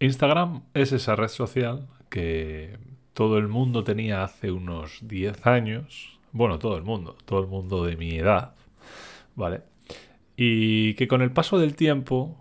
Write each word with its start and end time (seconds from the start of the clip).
Instagram 0.00 0.62
es 0.74 0.92
esa 0.92 1.16
red 1.16 1.28
social 1.28 1.88
que 2.08 2.78
todo 3.14 3.38
el 3.38 3.48
mundo 3.48 3.82
tenía 3.82 4.22
hace 4.22 4.52
unos 4.52 5.00
10 5.02 5.46
años. 5.46 6.18
Bueno, 6.30 6.58
todo 6.60 6.76
el 6.76 6.84
mundo, 6.84 7.16
todo 7.24 7.40
el 7.40 7.48
mundo 7.48 7.84
de 7.84 7.96
mi 7.96 8.16
edad, 8.16 8.54
¿vale? 9.34 9.62
Y 10.36 10.94
que 10.94 11.08
con 11.08 11.20
el 11.20 11.32
paso 11.32 11.58
del 11.58 11.74
tiempo 11.74 12.36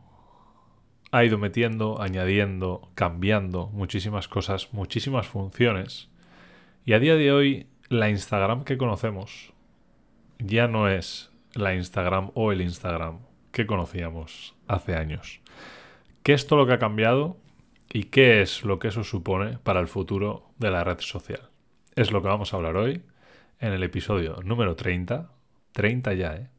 ha 1.12 1.24
ido 1.24 1.40
metiendo, 1.40 2.00
añadiendo, 2.00 2.92
cambiando 2.94 3.68
muchísimas 3.68 4.28
cosas, 4.28 4.72
muchísimas 4.72 5.26
funciones. 5.26 6.10
Y 6.86 6.94
a 6.94 7.00
día 7.00 7.16
de 7.16 7.32
hoy, 7.32 7.68
la 7.90 8.10
Instagram 8.10 8.66
que 8.66 8.78
conocemos 8.78 9.52
ya 10.38 10.68
no 10.68 10.90
es 10.90 11.32
la 11.54 11.74
Instagram 11.74 12.30
o 12.36 12.52
el 12.52 12.62
Instagram 12.62 13.20
que 13.52 13.66
conocíamos 13.66 14.54
hace 14.68 14.96
años. 14.96 15.42
¿Qué 16.22 16.34
es 16.34 16.46
todo 16.46 16.60
lo 16.60 16.68
que 16.68 16.74
ha 16.74 16.80
cambiado? 16.80 17.38
¿Y 17.92 18.06
qué 18.06 18.42
es 18.42 18.64
lo 18.64 18.80
que 18.80 18.90
eso 18.90 19.04
supone 19.04 19.58
para 19.64 19.80
el 19.80 19.88
futuro 19.88 20.52
de 20.58 20.72
la 20.72 20.84
red 20.84 21.00
social? 21.00 21.50
Es 21.96 22.12
lo 22.12 22.22
que 22.22 22.28
vamos 22.28 22.54
a 22.54 22.58
hablar 22.58 22.76
hoy 22.76 23.02
en 23.60 23.74
el 23.74 23.84
episodio 23.84 24.38
número 24.44 24.76
30, 24.76 25.32
30 25.72 26.14
ya, 26.14 26.36
¿eh? 26.36 26.50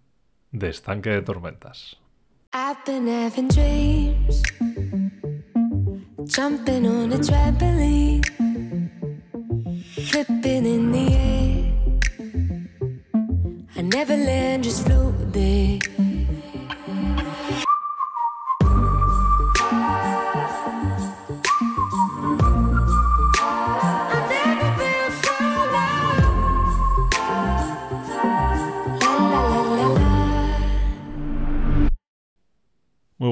De 0.51 0.71
Estanque 0.71 1.11
de 1.11 1.23
Tormentas. 1.23 1.99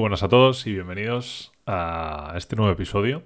Buenas 0.07 0.23
a 0.23 0.29
todos 0.29 0.65
y 0.65 0.71
bienvenidos 0.71 1.51
a 1.65 2.33
este 2.37 2.55
nuevo 2.55 2.71
episodio. 2.71 3.23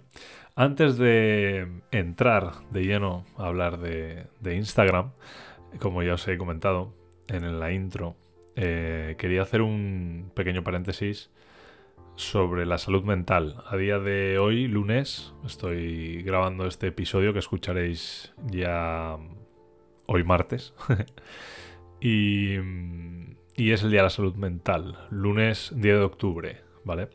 Antes 0.56 0.98
de 0.98 1.68
entrar 1.92 2.54
de 2.72 2.84
lleno 2.84 3.24
a 3.38 3.46
hablar 3.46 3.78
de, 3.78 4.26
Instagram, 4.44 5.12
como 5.78 6.02
ya 6.02 6.16
os 6.16 6.28
he 6.28 6.40
comentado 6.40 6.92
en 7.28 7.60
la 7.60 7.72
intro, 7.72 8.16
eh, 8.56 9.16
quería 9.20 9.44
hacer 9.44 9.62
un 9.62 10.32
pequeño 10.34 10.64
paréntesis 10.64 11.30
sobre 12.16 12.66
la 12.66 12.80
salud 12.80 13.04
mental. 13.04 13.64
A 13.68 13.78
día 13.78 14.00
de 14.00 14.40
hoy, 14.40 14.68
lunes, 14.68 15.36
estoy 15.46 16.24
grabando 16.24 16.66
este 16.66 16.88
episodio 16.88 17.32
que 17.32 17.38
escucharéis 17.38 18.34
ya 18.48 19.18
hoy 20.08 20.24
martes. 20.24 20.74
y 22.02 22.58
y 23.56 23.74
es 23.74 23.84
el 23.84 23.92
Día 23.92 24.00
de 24.00 24.06
la 24.06 24.10
Salud 24.10 24.36
Mental, 24.36 24.98
lunes 25.12 25.72
10 25.76 25.98
de 25.98 26.04
octubre, 26.04 26.62
¿vale? 26.84 27.10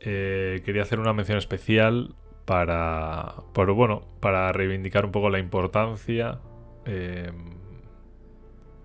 Eh, 0.00 0.62
quería 0.64 0.82
hacer 0.82 1.00
una 1.00 1.12
mención 1.12 1.38
especial 1.38 2.14
para, 2.44 3.34
bueno, 3.54 4.02
para 4.20 4.52
reivindicar 4.52 5.04
un 5.04 5.12
poco 5.12 5.28
la 5.28 5.38
importancia 5.38 6.38
eh, 6.86 7.30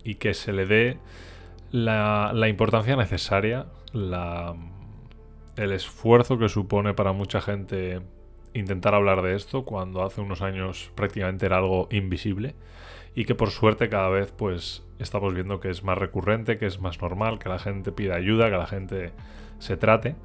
y 0.04 0.16
que 0.16 0.34
se 0.34 0.52
le 0.52 0.66
dé 0.66 0.98
la, 1.72 2.48
importancia 2.50 2.96
necesaria, 2.96 3.68
el 3.94 5.72
esfuerzo 5.72 6.38
que 6.38 6.50
supone 6.50 6.94
para 6.94 7.14
mucha 7.14 7.40
gente 7.40 8.02
intentar 8.54 8.96
hablar 8.96 9.22
de 9.22 9.36
esto 9.36 9.64
cuando 9.64 10.04
hace 10.04 10.22
unos 10.22 10.42
años 10.42 10.92
prácticamente 10.96 11.46
era 11.46 11.58
algo 11.58 11.88
invisible 11.90 12.56
y 13.16 13.26
que 13.26 13.34
por 13.34 13.50
suerte 13.50 13.90
cada 13.90 14.10
vez 14.10 14.32
pues 14.36 14.84
estamos 15.00 15.34
viendo 15.34 15.60
que 15.60 15.70
es 15.70 15.84
más 15.84 15.98
recurrente, 15.98 16.58
que 16.58 16.66
es 16.66 16.80
más 16.80 17.02
normal, 17.02 17.40
que 17.40 17.50
la 17.50 17.60
gente 17.60 17.92
pida 17.92 18.16
ayuda, 18.16 18.50
que 18.50 18.58
la 18.58 18.68
gente 18.68 19.12
se 19.64 19.78
trate 19.78 20.16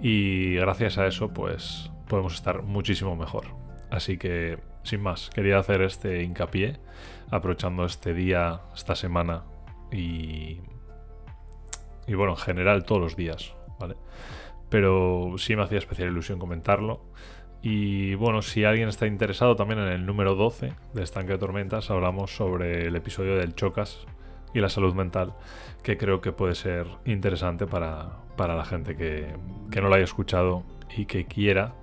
y 0.00 0.54
gracias 0.56 0.98
a 0.98 1.06
eso 1.06 1.32
pues 1.32 1.90
podemos 2.08 2.34
estar 2.34 2.62
muchísimo 2.62 3.16
mejor. 3.16 3.46
Así 3.90 4.18
que 4.18 4.58
sin 4.84 5.00
más, 5.00 5.30
quería 5.30 5.58
hacer 5.58 5.82
este 5.82 6.22
hincapié 6.22 6.78
aprovechando 7.30 7.84
este 7.84 8.14
día, 8.14 8.60
esta 8.74 8.94
semana 8.94 9.44
y 9.90 10.60
y 12.06 12.14
bueno, 12.14 12.32
en 12.32 12.38
general 12.38 12.84
todos 12.84 13.00
los 13.00 13.16
días, 13.16 13.54
¿vale? 13.78 13.94
Pero 14.68 15.34
sí 15.38 15.54
me 15.54 15.62
hacía 15.62 15.78
especial 15.78 16.08
ilusión 16.08 16.38
comentarlo 16.38 17.04
y 17.62 18.14
bueno, 18.16 18.42
si 18.42 18.64
alguien 18.64 18.88
está 18.88 19.06
interesado 19.06 19.54
también 19.54 19.78
en 19.78 19.88
el 19.88 20.04
número 20.04 20.34
12 20.34 20.72
de 20.94 21.02
Estanque 21.02 21.32
de 21.32 21.38
Tormentas, 21.38 21.90
hablamos 21.90 22.34
sobre 22.34 22.88
el 22.88 22.96
episodio 22.96 23.36
del 23.36 23.54
Chocas 23.54 24.04
y 24.54 24.60
la 24.60 24.68
salud 24.68 24.94
mental, 24.94 25.34
que 25.82 25.96
creo 25.96 26.20
que 26.20 26.32
puede 26.32 26.54
ser 26.54 26.86
interesante 27.04 27.66
para, 27.66 28.18
la 28.38 28.64
gente 28.64 28.96
que, 28.96 29.34
no 29.80 29.88
lo 29.88 29.94
haya 29.94 30.04
escuchado 30.04 30.64
y 30.96 31.06
que 31.06 31.26
quiera, 31.26 31.74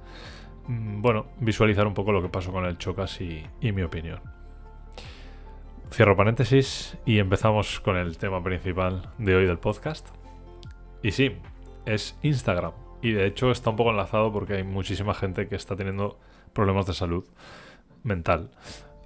mm, 0.67 1.01
bueno, 1.01 1.27
visualizar 1.39 1.87
un 1.87 1.93
poco 1.93 2.11
lo 2.11 2.21
que 2.21 2.29
pasó 2.29 2.51
con 2.51 2.65
el 2.65 2.77
Chocas 2.77 3.21
y, 3.21 3.43
y 3.61 3.71
mi 3.71 3.81
opinión. 3.81 4.19
Cierro 5.91 6.15
paréntesis 6.15 6.97
y 7.05 7.17
empezamos 7.17 7.79
con 7.79 7.97
el 7.97 8.17
tema 8.17 8.43
principal 8.43 9.09
de 9.17 9.35
hoy 9.35 9.45
del 9.45 9.57
podcast. 9.57 10.07
Y 11.01 11.11
sí, 11.11 11.35
es 11.85 12.17
Instagram. 12.21 12.73
Y 13.01 13.11
de 13.11 13.25
hecho 13.25 13.49
está 13.49 13.69
un 13.71 13.75
poco 13.75 13.91
enlazado 13.91 14.31
porque 14.31 14.55
hay 14.55 14.63
muchísima 14.63 15.13
gente 15.13 15.47
que 15.47 15.55
está 15.55 15.75
teniendo 15.75 16.19
problemas 16.53 16.85
de 16.85 16.93
salud 16.93 17.25
mental 18.03 18.51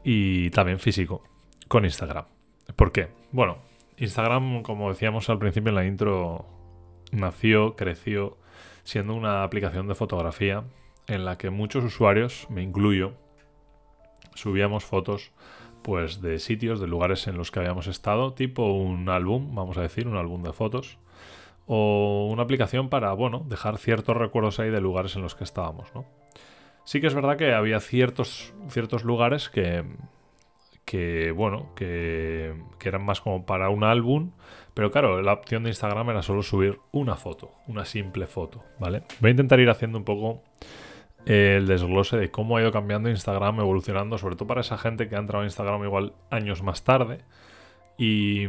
y 0.03 0.49
también 0.49 0.79
físico 0.79 1.23
con 1.67 1.85
Instagram. 1.85 2.32
¿Por 2.75 2.91
qué? 2.91 3.09
Bueno, 3.31 3.57
Instagram, 3.97 4.63
como 4.63 4.89
decíamos 4.89 5.29
al 5.29 5.39
principio 5.39 5.69
en 5.69 5.75
la 5.75 5.85
intro, 5.85 6.45
nació, 7.11 7.75
creció 7.75 8.37
siendo 8.83 9.13
una 9.13 9.43
aplicación 9.43 9.87
de 9.87 9.95
fotografía 9.95 10.63
en 11.07 11.25
la 11.25 11.37
que 11.37 11.49
muchos 11.49 11.83
usuarios, 11.83 12.47
me 12.49 12.61
incluyo, 12.61 13.13
subíamos 14.35 14.85
fotos 14.85 15.31
pues 15.83 16.21
de 16.21 16.39
sitios, 16.39 16.79
de 16.79 16.87
lugares 16.87 17.27
en 17.27 17.37
los 17.37 17.51
que 17.51 17.59
habíamos 17.59 17.87
estado, 17.87 18.33
tipo 18.33 18.71
un 18.71 19.09
álbum, 19.09 19.53
vamos 19.53 19.77
a 19.77 19.81
decir, 19.81 20.07
un 20.07 20.15
álbum 20.15 20.41
de 20.43 20.53
fotos 20.53 20.97
o 21.65 22.29
una 22.31 22.43
aplicación 22.43 22.89
para, 22.89 23.13
bueno, 23.13 23.45
dejar 23.47 23.77
ciertos 23.77 24.17
recuerdos 24.17 24.59
ahí 24.59 24.69
de 24.69 24.81
lugares 24.81 25.15
en 25.15 25.21
los 25.21 25.35
que 25.35 25.43
estábamos, 25.43 25.93
¿no? 25.93 26.05
Sí 26.85 26.99
que 26.99 27.07
es 27.07 27.13
verdad 27.13 27.37
que 27.37 27.53
había 27.53 27.79
ciertos, 27.79 28.53
ciertos 28.67 29.05
lugares 29.05 29.49
que, 29.49 29.85
que 30.85 31.31
bueno, 31.31 31.73
que, 31.75 32.53
que, 32.79 32.89
eran 32.89 33.05
más 33.05 33.21
como 33.21 33.45
para 33.45 33.69
un 33.69 33.83
álbum, 33.83 34.31
pero 34.73 34.91
claro, 34.91 35.21
la 35.21 35.33
opción 35.33 35.63
de 35.63 35.69
Instagram 35.69 36.09
era 36.09 36.21
solo 36.21 36.43
subir 36.43 36.79
una 36.91 37.15
foto, 37.15 37.51
una 37.67 37.85
simple 37.85 38.27
foto, 38.27 38.63
¿vale? 38.79 39.03
Voy 39.19 39.29
a 39.29 39.31
intentar 39.31 39.59
ir 39.59 39.69
haciendo 39.69 39.97
un 39.97 40.03
poco 40.03 40.41
el 41.25 41.67
desglose 41.67 42.17
de 42.17 42.31
cómo 42.31 42.57
ha 42.57 42.61
ido 42.61 42.71
cambiando 42.71 43.09
Instagram, 43.09 43.61
evolucionando, 43.61 44.17
sobre 44.17 44.35
todo 44.35 44.47
para 44.47 44.61
esa 44.61 44.77
gente 44.77 45.07
que 45.07 45.15
ha 45.15 45.19
entrado 45.19 45.43
a 45.43 45.45
Instagram 45.45 45.83
igual 45.83 46.13
años 46.29 46.61
más 46.63 46.83
tarde 46.83 47.19
y 47.97 48.47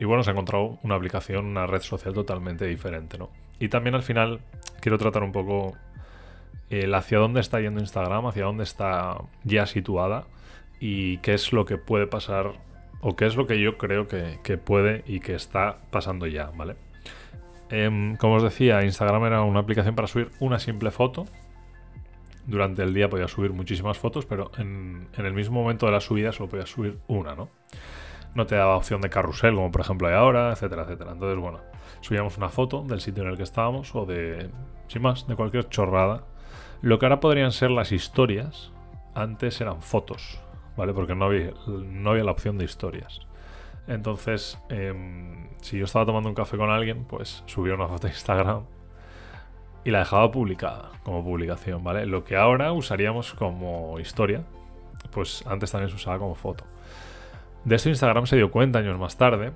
y 0.00 0.04
bueno, 0.04 0.22
se 0.22 0.30
ha 0.30 0.32
encontrado 0.32 0.78
una 0.82 0.94
aplicación, 0.94 1.46
una 1.46 1.66
red 1.66 1.82
social 1.82 2.14
totalmente 2.14 2.66
diferente, 2.66 3.18
¿no? 3.18 3.30
Y 3.58 3.68
también 3.68 3.94
al 3.94 4.02
final 4.02 4.40
quiero 4.80 4.98
tratar 4.98 5.24
un 5.24 5.32
poco 5.32 5.76
el 6.70 6.94
hacia 6.94 7.18
dónde 7.18 7.40
está 7.40 7.60
yendo 7.60 7.80
Instagram, 7.80 8.26
hacia 8.26 8.44
dónde 8.44 8.62
está 8.62 9.16
ya 9.42 9.66
situada 9.66 10.26
y 10.80 11.18
qué 11.18 11.34
es 11.34 11.52
lo 11.52 11.64
que 11.64 11.78
puede 11.78 12.06
pasar 12.06 12.52
o 13.00 13.16
qué 13.16 13.26
es 13.26 13.36
lo 13.36 13.46
que 13.46 13.60
yo 13.60 13.78
creo 13.78 14.08
que, 14.08 14.58
puede 14.58 15.04
y 15.06 15.20
que 15.20 15.34
está 15.34 15.78
pasando 15.90 16.26
ya, 16.26 16.50
¿vale? 16.56 16.76
Em, 17.70 18.16
como 18.16 18.34
os 18.34 18.42
decía, 18.42 18.82
Instagram 18.84 19.24
era 19.26 19.42
una 19.42 19.60
aplicación 19.60 19.94
para 19.94 20.08
subir 20.08 20.30
una 20.40 20.58
simple 20.58 20.90
foto. 20.90 21.26
Durante 22.46 22.82
el 22.82 22.94
día 22.94 23.08
podía 23.08 23.28
subir 23.28 23.52
muchísimas 23.52 23.98
fotos, 23.98 24.24
pero 24.24 24.50
en, 24.56 25.08
en 25.16 25.26
el 25.26 25.34
mismo 25.34 25.60
momento 25.60 25.86
de 25.86 25.92
la 25.92 26.00
subida 26.00 26.32
solo 26.32 26.48
podía 26.48 26.66
subir 26.66 26.98
una, 27.06 27.34
¿no? 27.34 27.50
no 28.34 28.46
te 28.46 28.54
daba 28.54 28.76
opción 28.76 29.00
de 29.00 29.10
carrusel, 29.10 29.54
como 29.54 29.70
por 29.70 29.80
ejemplo 29.80 30.08
hay 30.08 30.14
ahora, 30.14 30.52
etcétera, 30.52 30.82
etcétera. 30.82 31.12
Entonces, 31.12 31.38
bueno, 31.38 31.60
subíamos 32.00 32.36
una 32.36 32.48
foto 32.48 32.82
del 32.82 33.00
sitio 33.00 33.22
en 33.22 33.30
el 33.30 33.36
que 33.36 33.42
estábamos 33.42 33.94
o 33.94 34.06
de, 34.06 34.50
sin 34.88 35.02
más, 35.02 35.26
de 35.26 35.36
cualquier 35.36 35.68
chorrada. 35.68 36.24
Lo 36.80 36.98
que 36.98 37.06
ahora 37.06 37.20
podrían 37.20 37.52
ser 37.52 37.70
las 37.70 37.92
historias, 37.92 38.72
antes 39.14 39.60
eran 39.60 39.82
fotos, 39.82 40.40
¿vale? 40.78 40.94
Porque 40.94 41.16
no 41.16 41.26
había, 41.26 41.50
no 41.66 42.10
había 42.10 42.22
la 42.22 42.30
opción 42.30 42.56
de 42.56 42.64
historias. 42.64 43.20
Entonces, 43.88 44.58
em, 44.70 45.48
si 45.60 45.76
yo 45.76 45.84
estaba 45.84 46.06
tomando 46.06 46.28
un 46.28 46.36
café 46.36 46.56
con 46.56 46.70
alguien, 46.70 47.04
pues 47.04 47.42
subía 47.46 47.74
una 47.74 47.88
foto 47.88 48.06
a 48.06 48.10
Instagram 48.10 48.62
y 49.84 49.90
la 49.90 50.00
dejaba 50.00 50.30
publicada 50.30 50.92
como 51.02 51.24
publicación, 51.24 51.82
¿vale? 51.82 52.06
Lo 52.06 52.22
que 52.22 52.36
ahora 52.36 52.72
usaríamos 52.72 53.34
como 53.34 53.98
historia, 53.98 54.44
pues 55.10 55.44
antes 55.46 55.72
también 55.72 55.90
se 55.90 55.96
usaba 55.96 56.18
como 56.18 56.36
foto. 56.36 56.64
De 57.64 57.74
esto 57.74 57.88
Instagram 57.88 58.26
se 58.26 58.36
dio 58.36 58.50
cuenta 58.52 58.78
años 58.78 58.98
más 59.00 59.16
tarde 59.16 59.50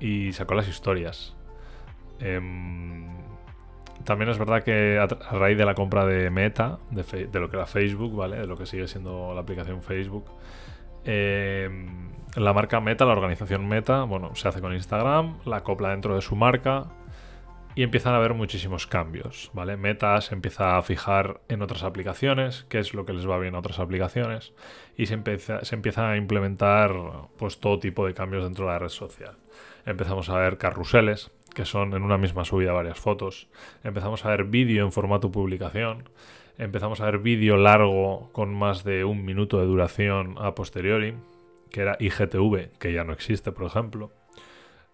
y 0.00 0.34
sacó 0.34 0.54
las 0.54 0.68
historias. 0.68 1.34
Em, 2.20 3.21
también 4.04 4.30
es 4.30 4.38
verdad 4.38 4.62
que 4.62 4.98
a, 4.98 5.06
raíz 5.36 5.56
de 5.56 5.64
la 5.64 5.74
compra 5.74 6.06
de 6.06 6.30
Meta, 6.30 6.78
de, 6.90 7.28
lo 7.38 7.48
que 7.48 7.56
era 7.56 7.66
Facebook, 7.66 8.16
¿vale? 8.16 8.38
De 8.38 8.46
lo 8.46 8.56
que 8.56 8.66
sigue 8.66 8.88
siendo 8.88 9.34
la 9.34 9.40
aplicación 9.40 9.82
Facebook, 9.82 10.24
em, 11.04 12.10
la 12.36 12.52
marca 12.52 12.80
Meta, 12.80 13.04
la 13.04 13.12
organización 13.12 13.68
Meta, 13.68 14.04
bueno, 14.04 14.34
se 14.34 14.48
hace 14.48 14.60
con 14.60 14.72
Instagram, 14.72 15.38
la 15.44 15.58
acopla 15.58 15.90
dentro 15.90 16.14
de 16.14 16.22
su 16.22 16.36
marca 16.36 16.86
y 17.74 17.82
empiezan 17.82 18.12
a 18.14 18.16
haber 18.16 18.34
muchísimos 18.34 18.86
cambios, 18.86 19.50
¿vale? 19.54 19.76
Meta 19.76 20.20
se 20.20 20.34
empieza 20.34 20.76
a 20.76 20.82
fijar 20.82 21.40
en 21.48 21.62
otras 21.62 21.82
aplicaciones, 21.84 22.66
qué 22.68 22.78
es 22.78 22.92
lo 22.92 23.06
que 23.06 23.14
les 23.14 23.28
va 23.28 23.38
bien 23.38 23.54
a 23.54 23.60
otras 23.60 23.78
aplicaciones, 23.78 24.52
y 24.96 25.06
se 25.06 25.14
empieza, 25.14 25.64
se 25.64 25.80
a 25.96 26.16
implementar 26.16 26.92
pues 27.38 27.60
todo 27.60 27.78
tipo 27.78 28.06
de 28.06 28.14
cambios 28.14 28.44
dentro 28.44 28.66
de 28.66 28.72
la 28.72 28.78
red 28.78 28.88
social. 28.88 29.36
Empezamos 29.86 30.28
a 30.28 30.36
ver 30.36 30.58
carruseles, 30.58 31.30
que 31.54 31.64
son 31.64 31.94
en 31.94 32.02
una 32.02 32.18
misma 32.18 32.44
subida 32.44 32.72
varias 32.72 32.98
fotos. 32.98 33.48
Empezamos 33.84 34.24
a 34.24 34.30
ver 34.30 34.44
vídeo 34.44 34.84
en 34.84 34.92
formato 34.92 35.30
publicación. 35.30 36.08
Empezamos 36.58 37.00
a 37.00 37.06
ver 37.06 37.18
vídeo 37.18 37.56
largo 37.56 38.30
con 38.32 38.54
más 38.54 38.84
de 38.84 39.04
un 39.04 39.24
minuto 39.24 39.58
de 39.58 39.66
duración 39.66 40.36
a 40.38 40.54
posteriori, 40.54 41.14
que 41.70 41.80
era 41.80 41.96
IGTV, 41.98 42.78
que 42.78 42.92
ya 42.92 43.04
no 43.04 43.12
existe, 43.12 43.52
por 43.52 43.66
ejemplo. 43.66 44.10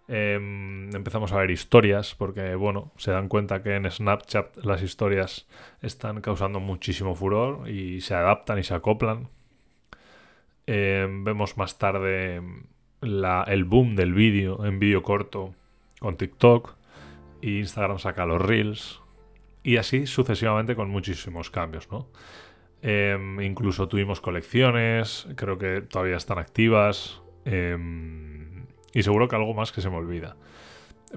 Em, 0.08 0.88
empezamos 0.94 1.32
a 1.32 1.36
ver 1.36 1.50
historias, 1.50 2.14
porque 2.14 2.54
bueno, 2.54 2.92
se 2.96 3.10
dan 3.10 3.28
cuenta 3.28 3.62
que 3.62 3.74
en 3.74 3.90
Snapchat 3.90 4.56
las 4.64 4.82
historias 4.82 5.46
están 5.82 6.22
causando 6.22 6.60
muchísimo 6.60 7.14
furor 7.14 7.68
y 7.68 8.00
se 8.00 8.14
adaptan 8.14 8.58
y 8.58 8.64
se 8.64 8.74
acoplan. 8.74 9.28
Em, 10.66 11.24
vemos 11.24 11.56
más 11.56 11.78
tarde 11.78 12.42
el 13.00 13.64
boom 13.64 13.96
del 13.96 14.12
vídeo 14.14 14.64
en 14.64 14.78
vídeo 14.78 15.02
corto 15.02 15.54
con 16.00 16.16
TikTok 16.16 16.74
y 17.40 17.58
Instagram 17.58 17.98
saca 17.98 18.26
los 18.26 18.40
Reels 18.40 19.00
y 19.62 19.76
así 19.76 20.06
sucesivamente 20.06 20.74
con 20.74 20.90
muchísimos 20.90 21.50
cambios, 21.50 21.90
¿no? 21.90 22.08
Em, 22.80 23.40
incluso 23.40 23.88
tuvimos 23.88 24.20
colecciones, 24.20 25.26
creo 25.34 25.58
que 25.58 25.80
todavía 25.80 26.16
están 26.16 26.38
activas 26.38 27.20
em, 27.44 28.66
y 28.92 29.02
seguro 29.02 29.26
que 29.26 29.36
algo 29.36 29.52
más 29.54 29.72
que 29.72 29.80
se 29.80 29.90
me 29.90 29.96
olvida. 29.96 30.36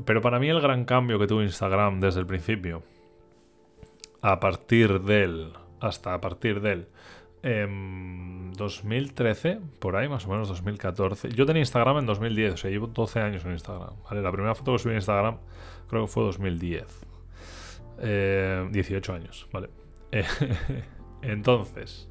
Pero 0.06 0.22
para 0.22 0.40
mí 0.40 0.50
el 0.50 0.62
gran 0.62 0.86
cambio 0.86 1.20
que 1.20 1.28
tuvo 1.28 1.44
Instagram 1.44 2.00
desde 2.00 2.20
el 2.20 2.26
principio, 2.26 2.84
a 4.22 4.40
partir 4.40 5.02
del, 5.02 5.54
hasta 5.80 6.14
a 6.14 6.22
partir 6.22 6.62
del 6.62 6.88
2013, 7.44 9.60
por 9.80 9.96
ahí 9.96 10.08
más 10.08 10.26
o 10.26 10.30
menos 10.30 10.48
2014. 10.50 11.30
Yo 11.30 11.46
tenía 11.46 11.62
Instagram 11.62 12.00
en 12.00 12.06
2010, 12.06 12.54
o 12.54 12.58
sea, 12.58 12.70
llevo 12.70 12.88
12 12.88 13.20
años 13.20 13.46
en 13.46 13.52
Instagram. 13.52 13.94
La 14.12 14.32
primera 14.32 14.56
foto 14.56 14.74
que 14.74 14.80
subí 14.80 14.92
en 14.92 14.98
Instagram 14.98 15.38
creo 15.90 16.06
que 16.06 16.12
fue 16.12 16.24
2010. 16.24 17.08
18 18.02 18.02
eh, 18.04 19.16
años, 19.16 19.48
¿vale? 19.52 19.70
entonces, 21.22 22.10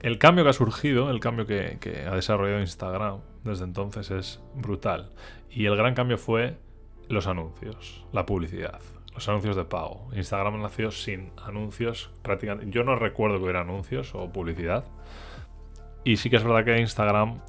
el 0.00 0.18
cambio 0.18 0.44
que 0.44 0.50
ha 0.50 0.54
surgido, 0.54 1.10
el 1.10 1.20
cambio 1.20 1.46
que 1.46 2.06
ha 2.10 2.14
desarrollado 2.14 2.60
Instagram 2.60 3.20
desde 3.44 3.64
entonces 3.64 4.10
es 4.10 4.40
brutal. 4.54 5.10
Y 5.50 5.66
el 5.66 5.76
gran 5.76 5.94
cambio 5.94 6.18
fue 6.18 6.56
los 7.08 7.26
anuncios, 7.26 8.06
la 8.12 8.24
publicidad 8.24 8.80
los 9.12 9.28
anuncios 9.28 9.56
de 9.56 9.64
pago. 9.64 10.08
Instagram 10.14 10.60
nació 10.60 10.90
sin 10.90 11.32
anuncios 11.44 12.10
prácticamente. 12.22 12.70
Yo 12.70 12.84
no 12.84 12.96
recuerdo 12.96 13.36
que 13.38 13.44
hubiera 13.44 13.62
anuncios 13.62 14.14
o 14.14 14.30
publicidad. 14.32 14.84
Y 16.04 16.16
sí 16.16 16.30
que 16.30 16.36
es 16.36 16.44
verdad 16.44 16.64
que 16.64 16.80
Instagram 16.80 17.40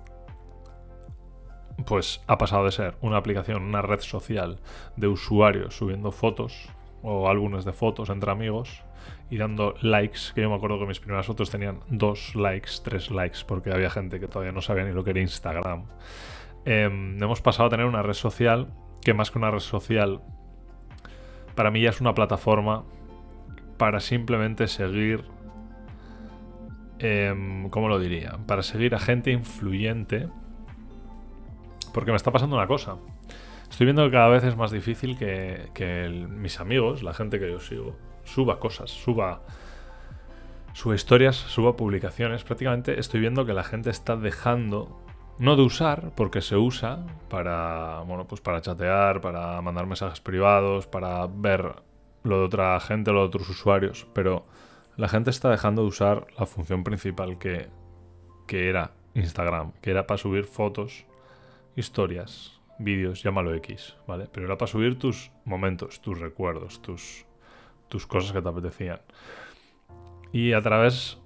pues 1.86 2.22
ha 2.28 2.38
pasado 2.38 2.66
de 2.66 2.72
ser 2.72 2.96
una 3.02 3.18
aplicación, 3.18 3.64
una 3.64 3.82
red 3.82 4.02
social 4.02 4.60
de 4.98 5.08
usuarios 5.08 5.76
subiendo 5.76 6.12
fotos 6.12 6.70
o 7.02 7.30
álbumes 7.30 7.66
de 7.66 7.74
fotos 7.74 8.10
entre 8.10 8.32
amigos 8.32 8.84
y 9.30 9.38
dando 9.38 9.76
likes, 9.82 10.34
que 10.36 10.42
yo 10.42 10.50
me 10.50 10.56
acuerdo 10.56 10.80
que 10.80 10.86
mis 10.86 11.00
primeras 11.00 11.26
fotos 11.26 11.50
tenían 11.50 11.80
dos 11.90 12.36
likes, 12.36 12.72
tres 12.84 13.10
likes, 13.10 13.40
porque 13.48 13.72
había 13.72 13.90
gente 13.90 14.20
que 14.20 14.28
todavía 14.28 14.52
no 14.52 14.62
sabía 14.62 14.84
ni 14.84 14.92
lo 14.92 15.04
que 15.04 15.12
era 15.12 15.22
Instagram. 15.22 15.86
Em, 16.66 17.22
hemos 17.22 17.42
pasado 17.42 17.68
a 17.68 17.70
tener 17.70 17.86
una 17.86 18.04
red 18.04 18.14
social 18.14 18.74
que 19.02 19.14
más 19.14 19.32
que 19.32 19.40
una 19.40 19.50
red 19.50 19.60
social 19.60 20.22
para 21.56 21.72
mí 21.72 21.82
ya 21.82 21.90
es 21.90 22.02
una 22.02 22.14
plataforma 22.14 22.84
para 23.78 24.00
simplemente 24.00 24.68
seguir, 24.68 25.26
eh, 27.00 27.68
¿cómo 27.72 27.90
lo 27.90 28.00
diría? 28.00 28.38
Para 28.46 28.64
seguir 28.64 28.96
a 28.96 29.00
gente 29.00 29.32
influyente. 29.32 30.30
Porque 31.94 32.12
me 32.12 32.18
está 32.18 32.32
pasando 32.32 32.56
una 32.56 32.68
cosa. 32.68 32.98
Estoy 33.72 33.86
viendo 33.86 34.04
que 34.06 34.12
cada 34.12 34.28
vez 34.28 34.44
es 34.44 34.56
más 34.56 34.70
difícil 34.72 35.18
que, 35.18 36.28
mis 36.30 36.60
amigos, 36.60 37.04
la 37.04 37.14
gente 37.14 37.40
que 37.40 37.50
yo 37.50 37.60
sigo, 37.60 37.96
suba 38.24 38.60
cosas, 38.60 38.92
suba, 38.92 39.42
suba 40.74 40.94
historias, 40.94 41.36
suba 41.36 41.76
publicaciones. 41.76 42.44
Prácticamente 42.44 43.00
estoy 43.00 43.22
viendo 43.22 43.46
que 43.46 43.54
la 43.54 43.64
gente 43.64 43.90
está 43.90 44.16
dejando 44.16 45.01
no 45.40 45.56
de 45.56 45.64
usar, 45.64 46.12
porque 46.16 46.42
se 46.42 46.56
usa 46.56 47.06
para, 47.30 48.02
bueno, 48.02 48.28
pues 48.28 48.42
para 48.42 48.62
chatear, 48.62 49.22
para 49.22 49.62
mandar 49.62 49.88
mensajes 49.88 50.22
privados, 50.22 50.88
para 50.88 51.28
ver 51.28 51.76
lo 52.24 52.40
de 52.40 52.46
otra 52.46 52.80
gente, 52.80 53.12
lo 53.12 53.22
de 53.22 53.28
otros 53.28 53.50
usuarios, 53.50 54.08
pero 54.14 54.46
la 54.98 55.08
gente 55.08 55.30
está 55.30 55.50
dejando 55.50 55.82
de 55.82 55.88
usar 55.88 56.28
la 56.38 56.46
función 56.46 56.84
principal 56.84 57.38
que, 57.38 57.70
que 58.48 58.70
era 58.70 58.92
Instagram, 59.16 59.72
que 59.82 59.92
era 59.92 60.06
para 60.06 60.18
subir 60.18 60.46
fotos, 60.46 61.06
historias, 61.76 62.60
vídeos, 62.78 63.24
llámalo 63.24 63.54
X, 63.56 63.96
¿vale? 64.08 64.28
Pero 64.32 64.46
era 64.46 64.58
para 64.58 64.72
subir 64.72 65.00
tus 65.00 65.32
momentos, 65.46 66.02
tus 66.02 66.20
recuerdos, 66.20 66.82
tus, 66.82 67.26
tus 67.88 68.06
cosas 68.06 68.32
que 68.32 68.42
te 68.42 68.50
apetecían. 68.50 69.00
Y 70.32 70.54
a 70.54 70.62
través, 70.62 71.18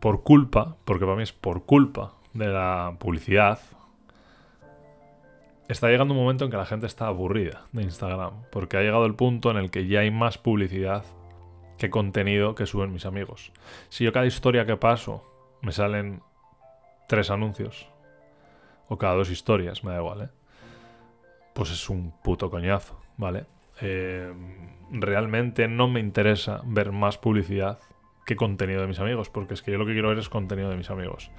por 0.00 0.22
culpa, 0.22 0.76
porque 0.84 1.04
para 1.04 1.16
mí 1.16 1.22
es 1.22 1.32
por 1.32 1.64
culpa 1.64 2.14
de 2.34 2.48
la 2.48 2.96
publicidad, 2.98 3.60
está 5.68 5.88
llegando 5.88 6.14
un 6.14 6.20
momento 6.20 6.44
en 6.44 6.50
que 6.50 6.56
la 6.56 6.66
gente 6.66 6.86
está 6.86 7.06
aburrida 7.06 7.62
de 7.72 7.82
Instagram, 7.82 8.42
porque 8.50 8.76
ha 8.76 8.80
llegado 8.80 9.06
el 9.06 9.14
punto 9.14 9.50
en 9.50 9.56
el 9.56 9.70
que 9.70 9.86
ya 9.86 10.00
hay 10.00 10.10
más 10.10 10.36
publicidad 10.36 11.04
que 11.78 11.90
contenido 11.90 12.54
que 12.54 12.66
suben 12.66 12.92
mis 12.92 13.06
amigos. 13.06 13.52
Si 13.88 14.04
yo 14.04 14.12
cada 14.12 14.26
historia 14.26 14.66
que 14.66 14.76
paso 14.76 15.24
me 15.62 15.72
salen 15.72 16.22
tres 17.08 17.30
anuncios, 17.30 17.88
o 18.88 18.98
cada 18.98 19.14
dos 19.14 19.30
historias, 19.30 19.82
me 19.82 19.92
da 19.92 19.98
igual, 19.98 20.22
¿eh? 20.22 20.28
Pues 21.54 21.70
es 21.70 21.88
un 21.88 22.12
puto 22.22 22.50
coñazo, 22.50 23.00
¿vale? 23.16 23.46
Eh, 23.80 24.32
realmente 24.90 25.68
no 25.68 25.88
me 25.88 26.00
interesa 26.00 26.60
ver 26.64 26.92
más 26.92 27.16
publicidad 27.16 27.78
que 28.26 28.36
contenido 28.36 28.82
de 28.82 28.86
mis 28.88 29.00
amigos, 29.00 29.30
porque 29.30 29.54
es 29.54 29.62
que 29.62 29.72
yo 29.72 29.78
lo 29.78 29.86
que 29.86 29.92
quiero 29.92 30.08
ver 30.08 30.18
es 30.18 30.28
contenido 30.28 30.70
de 30.70 30.76
mis 30.76 30.90
amigos. 30.90 31.30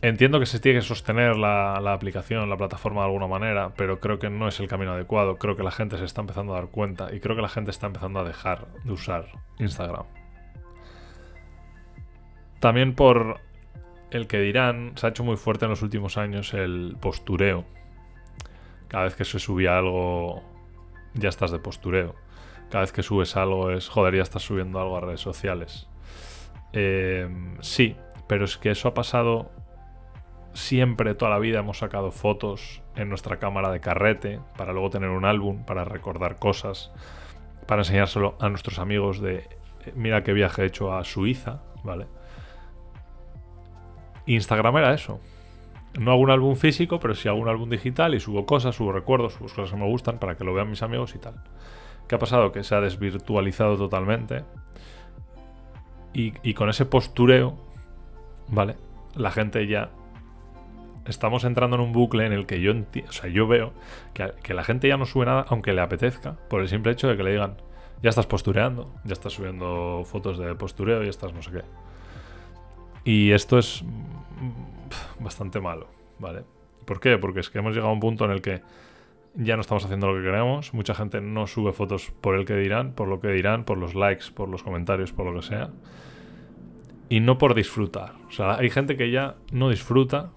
Entiendo 0.00 0.38
que 0.38 0.46
se 0.46 0.60
tiene 0.60 0.78
que 0.78 0.84
sostener 0.84 1.36
la, 1.36 1.74
aplicación, 1.92 2.48
la 2.48 2.56
plataforma 2.56 3.00
de 3.00 3.06
alguna 3.06 3.26
manera, 3.26 3.72
pero 3.76 3.98
creo 3.98 4.20
que 4.20 4.30
no 4.30 4.46
es 4.46 4.60
el 4.60 4.68
camino 4.68 4.92
adecuado. 4.92 5.38
Creo 5.38 5.56
que 5.56 5.64
la 5.64 5.72
gente 5.72 5.98
se 5.98 6.04
está 6.04 6.20
empezando 6.20 6.52
a 6.54 6.60
dar 6.60 6.68
cuenta 6.68 7.12
y 7.12 7.18
creo 7.18 7.34
que 7.34 7.42
la 7.42 7.48
gente 7.48 7.72
está 7.72 7.88
empezando 7.88 8.20
a 8.20 8.24
dejar 8.24 8.68
de 8.84 8.92
usar 8.92 9.26
Instagram. 9.58 10.04
También 12.60 12.94
por 12.94 13.40
el 14.10 14.28
que 14.28 14.38
dirán, 14.38 14.92
se 14.94 15.06
ha 15.06 15.10
hecho 15.10 15.24
muy 15.24 15.36
fuerte 15.36 15.64
en 15.64 15.70
los 15.70 15.82
últimos 15.82 16.16
años 16.16 16.54
el 16.54 16.96
postureo. 17.00 17.64
Cada 18.86 19.04
vez 19.04 19.16
que 19.16 19.24
se 19.24 19.40
subía 19.40 19.78
algo, 19.78 20.44
ya 21.14 21.28
estás 21.28 21.50
de 21.50 21.58
postureo. 21.58 22.14
Cada 22.70 22.82
vez 22.82 22.92
que 22.92 23.02
subes 23.02 23.36
algo 23.36 23.72
es, 23.72 23.88
joder, 23.88 24.14
ya 24.14 24.22
estás 24.22 24.42
subiendo 24.42 24.80
algo 24.80 24.96
a 24.96 25.00
redes 25.00 25.20
sociales. 25.20 25.88
Eh, 26.72 27.28
sí, 27.60 27.96
pero 28.28 28.44
es 28.44 28.56
que 28.58 28.70
eso 28.70 28.88
ha 28.88 28.94
pasado 28.94 29.50
siempre, 30.58 31.14
toda 31.14 31.30
la 31.30 31.38
vida, 31.38 31.60
hemos 31.60 31.78
sacado 31.78 32.10
fotos 32.10 32.82
en 32.96 33.08
nuestra 33.08 33.38
cámara 33.38 33.70
de 33.70 33.80
carrete 33.80 34.40
para 34.56 34.72
luego 34.72 34.90
tener 34.90 35.10
un 35.10 35.24
álbum, 35.24 35.64
para 35.64 35.84
recordar 35.84 36.38
cosas, 36.38 36.90
para 37.66 37.82
enseñárselo 37.82 38.36
a 38.40 38.48
nuestros 38.48 38.78
amigos 38.78 39.20
de 39.20 39.36
eh, 39.36 39.92
mira 39.94 40.22
qué 40.22 40.32
viaje 40.32 40.62
he 40.62 40.66
hecho 40.66 40.92
a 40.92 41.04
Suiza, 41.04 41.62
¿vale? 41.84 42.06
Instagram 44.26 44.76
era 44.76 44.92
eso. 44.92 45.20
No 45.98 46.12
hago 46.12 46.20
un 46.20 46.30
álbum 46.30 46.54
físico, 46.56 47.00
pero 47.00 47.14
sí 47.14 47.28
hago 47.28 47.38
un 47.38 47.48
álbum 47.48 47.70
digital 47.70 48.14
y 48.14 48.20
subo 48.20 48.44
cosas, 48.44 48.74
subo 48.74 48.92
recuerdos, 48.92 49.34
subo 49.34 49.48
cosas 49.48 49.70
que 49.70 49.76
me 49.76 49.86
gustan 49.86 50.18
para 50.18 50.36
que 50.36 50.44
lo 50.44 50.52
vean 50.54 50.68
mis 50.68 50.82
amigos 50.82 51.14
y 51.14 51.18
tal. 51.18 51.42
¿Qué 52.06 52.14
ha 52.14 52.18
pasado? 52.18 52.52
Que 52.52 52.62
se 52.62 52.74
ha 52.74 52.80
desvirtualizado 52.80 53.76
totalmente. 53.76 54.44
Y, 56.12 56.34
y 56.42 56.54
con 56.54 56.68
ese 56.68 56.84
postureo, 56.84 57.56
¿vale? 58.48 58.76
La 59.14 59.30
gente 59.30 59.66
ya 59.66 59.90
estamos 61.08 61.44
entrando 61.44 61.76
en 61.76 61.82
un 61.82 61.92
bucle 61.92 62.26
en 62.26 62.32
el 62.32 62.46
que 62.46 62.60
yo, 62.60 62.72
o 62.72 63.12
sea, 63.12 63.28
yo 63.30 63.46
veo 63.46 63.72
que, 64.14 64.54
la 64.54 64.64
gente 64.64 64.88
ya 64.88 64.96
no 64.96 65.06
sube 65.06 65.26
nada 65.26 65.46
aunque 65.48 65.72
le 65.72 65.80
apetezca, 65.80 66.36
por 66.48 66.60
el 66.60 66.68
simple 66.68 66.92
hecho 66.92 67.08
de 67.08 67.16
que 67.16 67.22
le 67.22 67.32
digan, 67.32 67.56
ya 68.02 68.10
estás 68.10 68.26
postureando, 68.26 68.92
ya 69.04 69.14
estás 69.14 69.32
subiendo 69.32 70.02
fotos 70.04 70.38
de 70.38 70.54
postureo, 70.54 71.02
ya 71.02 71.10
estás 71.10 71.32
no 71.32 71.42
sé 71.42 71.50
qué. 71.50 71.62
Y 73.04 73.32
esto 73.32 73.58
es 73.58 73.82
mm, 73.82 75.24
bastante 75.24 75.60
malo, 75.60 75.88
¿vale? 76.18 76.44
¿Por 76.84 77.00
qué? 77.00 77.18
Porque 77.18 77.40
es 77.40 77.50
que 77.50 77.58
hemos 77.58 77.74
llegado 77.74 77.90
a 77.90 77.92
un 77.92 78.00
punto 78.00 78.24
en 78.24 78.30
el 78.30 78.42
que 78.42 78.62
ya 79.34 79.56
no 79.56 79.62
estamos 79.62 79.84
haciendo 79.84 80.08
lo 80.08 80.18
que 80.18 80.24
queremos. 80.24 80.74
Mucha 80.74 80.94
gente 80.94 81.20
no 81.20 81.46
sube 81.46 81.72
fotos 81.72 82.12
por 82.20 82.34
el 82.34 82.44
que 82.44 82.54
dirán, 82.56 82.92
por 82.92 83.08
lo 83.08 83.20
que 83.20 83.28
dirán, 83.28 83.64
por 83.64 83.78
los 83.78 83.94
likes, 83.94 84.26
por 84.34 84.48
los 84.48 84.62
comentarios, 84.62 85.12
por 85.12 85.26
lo 85.26 85.40
que 85.40 85.46
sea. 85.46 85.70
Y 87.08 87.20
no 87.20 87.38
por 87.38 87.54
disfrutar. 87.54 88.14
O 88.28 88.30
sea, 88.30 88.56
hay 88.56 88.70
gente 88.70 88.96
que 88.96 89.10
ya 89.10 89.36
no 89.52 89.70
disfruta 89.70 90.30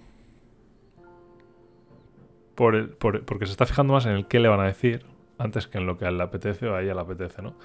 por 2.55 2.75
el, 2.75 2.89
porque 2.89 3.45
se 3.45 3.51
está 3.51 3.65
fijando 3.65 3.93
más 3.93 4.05
en 4.05 4.13
el 4.13 4.27
qué 4.27 4.39
le 4.39 4.47
van 4.47 4.59
a 4.59 4.65
decir 4.65 5.05
antes 5.37 5.67
que 5.67 5.77
en 5.77 5.85
lo 5.85 5.97
que 5.97 6.05
a 6.05 6.09
él 6.09 6.17
le 6.17 6.23
apetece 6.23 6.67
o 6.67 6.75
a 6.75 6.81
ella 6.81 6.93
le 6.93 7.01
apetece, 7.01 7.41
¿no? 7.41 7.55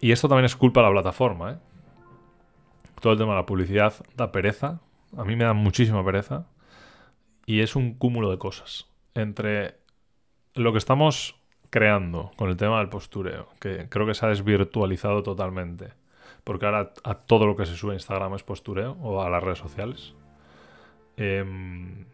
Y 0.00 0.12
esto 0.12 0.28
también 0.28 0.44
es 0.44 0.56
culpa 0.56 0.80
de 0.80 0.86
la 0.86 0.92
plataforma, 0.92 1.52
¿eh? 1.52 1.56
Todo 3.00 3.12
el 3.12 3.18
tema 3.18 3.32
de 3.32 3.40
la 3.40 3.46
publicidad 3.46 3.94
da 4.16 4.32
pereza. 4.32 4.80
A 5.16 5.24
mí 5.24 5.36
me 5.36 5.44
da 5.44 5.52
muchísima 5.52 6.04
pereza. 6.04 6.46
Y 7.46 7.60
es 7.60 7.76
un 7.76 7.94
cúmulo 7.94 8.30
de 8.30 8.38
cosas. 8.38 8.88
Entre 9.14 9.76
lo 10.54 10.72
que 10.72 10.78
estamos 10.78 11.36
creando 11.70 12.30
con 12.36 12.48
el 12.50 12.56
tema 12.56 12.78
del 12.78 12.88
postureo, 12.88 13.48
que 13.60 13.88
creo 13.88 14.06
que 14.06 14.14
se 14.14 14.26
ha 14.26 14.28
desvirtualizado 14.28 15.22
totalmente, 15.22 15.92
porque 16.44 16.66
ahora 16.66 16.92
a 17.04 17.14
todo 17.14 17.46
lo 17.46 17.56
que 17.56 17.66
se 17.66 17.76
sube 17.76 17.92
a 17.92 17.94
Instagram 17.94 18.34
es 18.34 18.42
postureo 18.42 18.92
o 19.00 19.22
a 19.22 19.30
las 19.30 19.42
redes 19.42 19.58
sociales. 19.58 20.14
Em, 21.16 22.06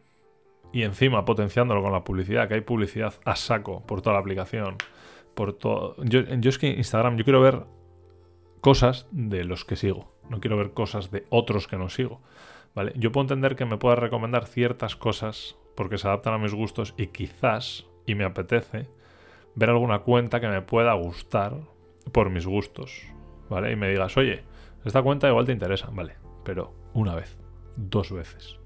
y 0.75 0.83
encima 0.83 1.25
potenciándolo 1.25 1.83
con 1.83 1.93
la 1.93 2.03
publicidad, 2.03 2.49
que 2.49 2.55
hay 2.55 2.61
publicidad 2.61 3.15
a 3.25 3.37
saco 3.37 3.87
por 3.87 4.03
toda 4.03 4.15
la 4.15 4.21
aplicación. 4.21 4.77
Por 5.35 5.53
todo. 5.53 5.95
Yo, 6.03 6.19
es 6.21 6.59
que 6.59 6.67
Instagram, 6.67 7.17
yo 7.17 7.23
quiero 7.23 7.41
ver 7.41 7.63
cosas 8.61 9.07
de 9.13 9.45
los 9.45 9.65
que 9.65 9.77
sigo. 9.77 10.13
No 10.29 10.41
quiero 10.41 10.57
ver 10.57 10.73
cosas 10.73 11.13
de 11.13 11.27
otros 11.31 11.69
que 11.69 11.77
no 11.77 11.89
sigo. 11.91 12.23
¿Vale? 12.75 12.93
Yo 12.97 13.13
puedo 13.13 13.23
entender 13.23 13.55
que 13.55 13.67
me 13.67 13.77
puedas 13.77 14.01
recomendar 14.01 14.47
ciertas 14.47 14.97
cosas 14.97 15.57
porque 15.77 15.97
se 15.97 16.09
adaptan 16.09 16.35
a 16.35 16.39
mis 16.39 16.55
gustos 16.55 16.93
y 16.97 17.07
quizás 17.07 17.87
y 18.05 18.17
me 18.17 18.25
apetece 18.25 18.89
ver 19.55 19.71
alguna 19.71 20.01
cuenta 20.01 20.41
que 20.41 20.49
me 20.49 20.61
pueda 20.61 20.93
gustar 20.95 21.55
por 22.11 22.31
mis 22.31 22.47
gustos, 22.47 23.07
¿vale? 23.49 23.71
Y 23.71 23.77
me 23.77 23.89
digas, 23.89 24.17
oye, 24.17 24.43
esta 24.85 25.03
cuenta 25.03 25.29
igual 25.29 25.47
te 25.47 25.53
interesa, 25.53 25.89
vale, 25.93 26.17
pero 26.45 26.75
una 26.95 27.15
vez, 27.15 27.39
dos 27.77 28.11
veces. 28.11 28.59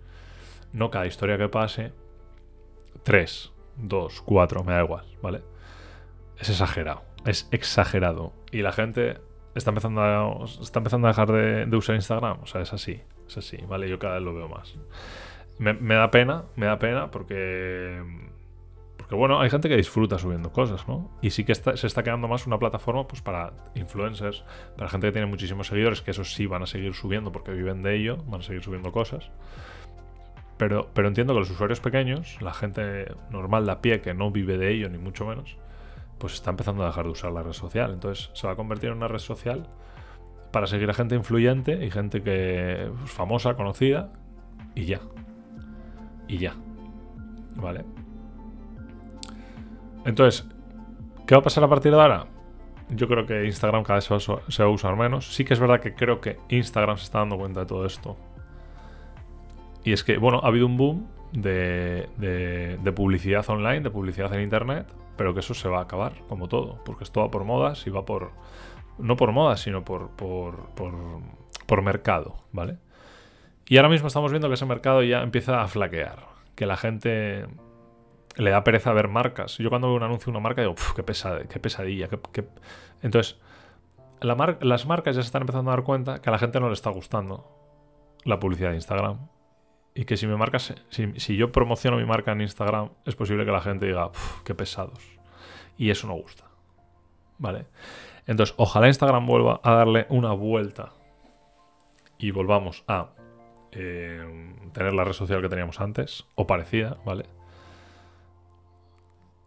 No 0.78 0.92
cada 0.92 1.06
historia 1.06 1.36
que 1.38 1.48
pase, 1.48 1.92
tres, 3.02 3.52
dos, 3.76 4.22
cuatro, 4.22 4.62
me 4.62 4.72
da 4.72 4.84
igual, 4.84 5.06
¿vale? 5.20 5.42
Es 6.38 6.50
exagerado, 6.50 7.02
es 7.26 7.48
exagerado. 7.50 8.32
Y 8.52 8.62
la 8.62 8.70
gente 8.70 9.18
está 9.56 9.72
empezando 9.72 10.02
a, 10.02 10.44
está 10.44 10.78
empezando 10.78 11.08
a 11.08 11.10
dejar 11.10 11.32
de, 11.32 11.76
usar 11.76 11.96
Instagram, 11.96 12.38
o 12.44 12.46
sea, 12.46 12.60
es 12.60 12.72
así, 12.72 13.00
es 13.26 13.36
así, 13.36 13.56
¿vale? 13.66 13.88
Yo 13.88 13.98
cada 13.98 14.14
vez 14.14 14.22
lo 14.22 14.32
veo 14.34 14.48
más. 14.48 14.76
Me, 15.58 15.94
da 15.96 16.12
pena, 16.12 16.44
me 16.54 16.66
da 16.66 16.78
pena 16.78 17.10
porque 17.10 18.00
porque 18.96 19.16
bueno, 19.16 19.40
hay 19.40 19.50
gente 19.50 19.68
que 19.68 19.76
disfruta 19.76 20.16
subiendo 20.16 20.52
cosas, 20.52 20.86
¿no? 20.86 21.10
Y 21.22 21.30
sí 21.30 21.42
que 21.42 21.56
se 21.56 21.86
está 21.88 22.04
quedando 22.04 22.28
más 22.28 22.46
una 22.46 22.60
plataforma 22.60 23.08
pues 23.08 23.20
para 23.20 23.52
influencers, 23.74 24.44
para 24.76 24.88
gente 24.88 25.08
que 25.08 25.12
tiene 25.12 25.26
muchísimos 25.26 25.66
seguidores, 25.66 26.02
que 26.02 26.12
esos 26.12 26.34
sí 26.34 26.46
van 26.46 26.62
a 26.62 26.66
seguir 26.66 26.94
subiendo 26.94 27.32
porque 27.32 27.50
viven 27.50 27.82
de 27.82 27.96
ello, 27.96 28.18
van 28.26 28.42
a 28.42 28.44
seguir 28.44 28.62
subiendo 28.62 28.92
cosas. 28.92 29.32
Pero, 30.58 30.90
pero 30.92 31.08
entiendo 31.08 31.32
que 31.32 31.40
los 31.40 31.50
usuarios 31.50 31.80
pequeños, 31.80 32.36
la 32.42 32.52
gente 32.52 33.14
normal 33.30 33.64
de 33.64 33.72
a 33.72 33.80
pie 33.80 34.00
que 34.00 34.12
no 34.12 34.30
vive 34.30 34.58
de 34.58 34.72
ello, 34.72 34.90
ni 34.90 34.98
mucho 34.98 35.24
menos, 35.24 35.56
pues 36.18 36.34
está 36.34 36.50
empezando 36.50 36.82
a 36.82 36.86
dejar 36.86 37.04
de 37.04 37.12
usar 37.12 37.32
la 37.32 37.42
red 37.42 37.52
social. 37.52 37.92
Entonces 37.92 38.30
se 38.34 38.46
va 38.46 38.54
a 38.54 38.56
convertir 38.56 38.90
en 38.90 38.96
una 38.96 39.08
red 39.08 39.20
social 39.20 39.68
para 40.52 40.66
seguir 40.66 40.90
a 40.90 40.94
gente 40.94 41.14
influyente 41.14 41.84
y 41.84 41.90
gente 41.90 42.22
que 42.22 42.90
pues, 42.98 43.10
famosa, 43.10 43.54
conocida, 43.54 44.12
y 44.74 44.86
ya. 44.86 45.00
Y 46.26 46.38
ya. 46.38 46.54
¿Vale? 47.56 47.84
Entonces, 50.04 50.46
¿qué 51.26 51.34
va 51.34 51.40
a 51.40 51.44
pasar 51.44 51.64
a 51.64 51.68
partir 51.68 51.92
de 51.92 52.00
ahora? 52.00 52.26
Yo 52.90 53.08
creo 53.08 53.26
que 53.26 53.44
Instagram 53.44 53.82
cada 53.82 53.96
vez 53.96 54.04
se 54.04 54.62
va, 54.62 54.68
a 54.68 54.72
usar 54.72 54.96
menos. 54.96 55.34
Sí 55.34 55.44
que 55.44 55.54
es 55.54 55.60
verdad 55.60 55.80
que 55.80 55.94
creo 55.94 56.20
que 56.20 56.38
Instagram 56.48 56.96
se 56.96 57.04
está 57.04 57.18
dando 57.18 57.36
cuenta 57.36 57.60
de 57.60 57.66
todo 57.66 57.84
esto. 57.84 58.16
Y 59.88 59.92
es 59.94 60.04
que, 60.04 60.18
bueno, 60.18 60.40
ha 60.42 60.48
habido 60.48 60.66
un 60.66 60.76
boom 60.76 61.08
de, 61.32 62.10
publicidad 62.94 63.48
online, 63.48 63.80
de 63.80 63.90
publicidad 63.90 64.30
en 64.34 64.42
Internet, 64.42 64.92
pero 65.16 65.32
que 65.32 65.40
eso 65.40 65.54
se 65.54 65.66
va 65.66 65.78
a 65.78 65.82
acabar, 65.84 66.12
como 66.28 66.46
todo, 66.46 66.84
porque 66.84 67.04
esto 67.04 67.22
va 67.22 67.30
por 67.30 67.44
modas 67.44 67.86
y 67.86 67.90
va 67.90 68.04
por... 68.04 68.32
No 68.98 69.16
por 69.16 69.32
modas, 69.32 69.60
sino 69.60 69.86
por, 69.86 70.10
por, 70.10 70.68
por, 70.74 70.92
por 71.64 71.80
mercado, 71.80 72.44
¿vale? 72.52 72.76
Y 73.66 73.78
ahora 73.78 73.88
mismo 73.88 74.08
estamos 74.08 74.30
viendo 74.30 74.48
que 74.48 74.54
ese 74.56 74.66
mercado 74.66 75.02
ya 75.02 75.22
empieza 75.22 75.62
a 75.62 75.68
flaquear, 75.68 76.18
que 76.54 76.66
la 76.66 76.76
gente 76.76 77.46
le 78.36 78.50
da 78.50 78.64
pereza 78.64 78.92
ver 78.92 79.08
marcas. 79.08 79.56
Yo 79.56 79.70
cuando 79.70 79.88
veo 79.88 79.96
un 79.96 80.02
anuncio 80.02 80.26
de 80.26 80.32
una 80.32 80.40
marca 80.40 80.60
digo, 80.60 80.74
qué, 80.94 81.02
qué 81.48 81.60
pesadilla. 81.60 82.10
Entonces, 83.00 83.40
las 84.20 84.84
marcas 84.84 85.16
ya 85.16 85.22
se 85.22 85.28
están 85.28 85.44
empezando 85.44 85.70
a 85.70 85.76
dar 85.76 85.84
cuenta 85.84 86.20
que 86.20 86.28
a 86.28 86.32
la 86.32 86.38
gente 86.38 86.60
no 86.60 86.66
le 86.66 86.74
está 86.74 86.90
gustando 86.90 87.46
la 88.24 88.38
publicidad 88.38 88.68
de 88.68 88.74
Instagram. 88.74 89.37
Y 89.98 90.04
que 90.04 90.16
si 90.16 90.28
me 90.28 90.36
marcas, 90.36 90.72
si, 90.90 91.36
yo 91.36 91.50
promociono 91.50 91.96
mi 91.96 92.04
marca 92.04 92.30
en 92.30 92.40
Instagram, 92.40 92.90
es 93.04 93.16
posible 93.16 93.44
que 93.44 93.50
la 93.50 93.60
gente 93.60 93.84
diga, 93.84 94.12
qué 94.44 94.54
pesados. 94.54 95.00
Y 95.76 95.90
eso 95.90 96.06
no 96.06 96.14
gusta. 96.14 96.44
¿Vale? 97.36 97.66
Entonces, 98.24 98.54
ojalá 98.58 98.86
Instagram 98.86 99.26
vuelva 99.26 99.60
a 99.60 99.72
darle 99.72 100.06
una 100.08 100.30
vuelta 100.30 100.92
y 102.16 102.30
volvamos 102.30 102.84
a 102.86 103.08
eh, 103.72 104.54
tener 104.72 104.94
la 104.94 105.02
red 105.02 105.14
social 105.14 105.42
que 105.42 105.48
teníamos 105.48 105.80
antes, 105.80 106.26
o 106.36 106.46
parecida, 106.46 106.98
¿vale? 107.04 107.24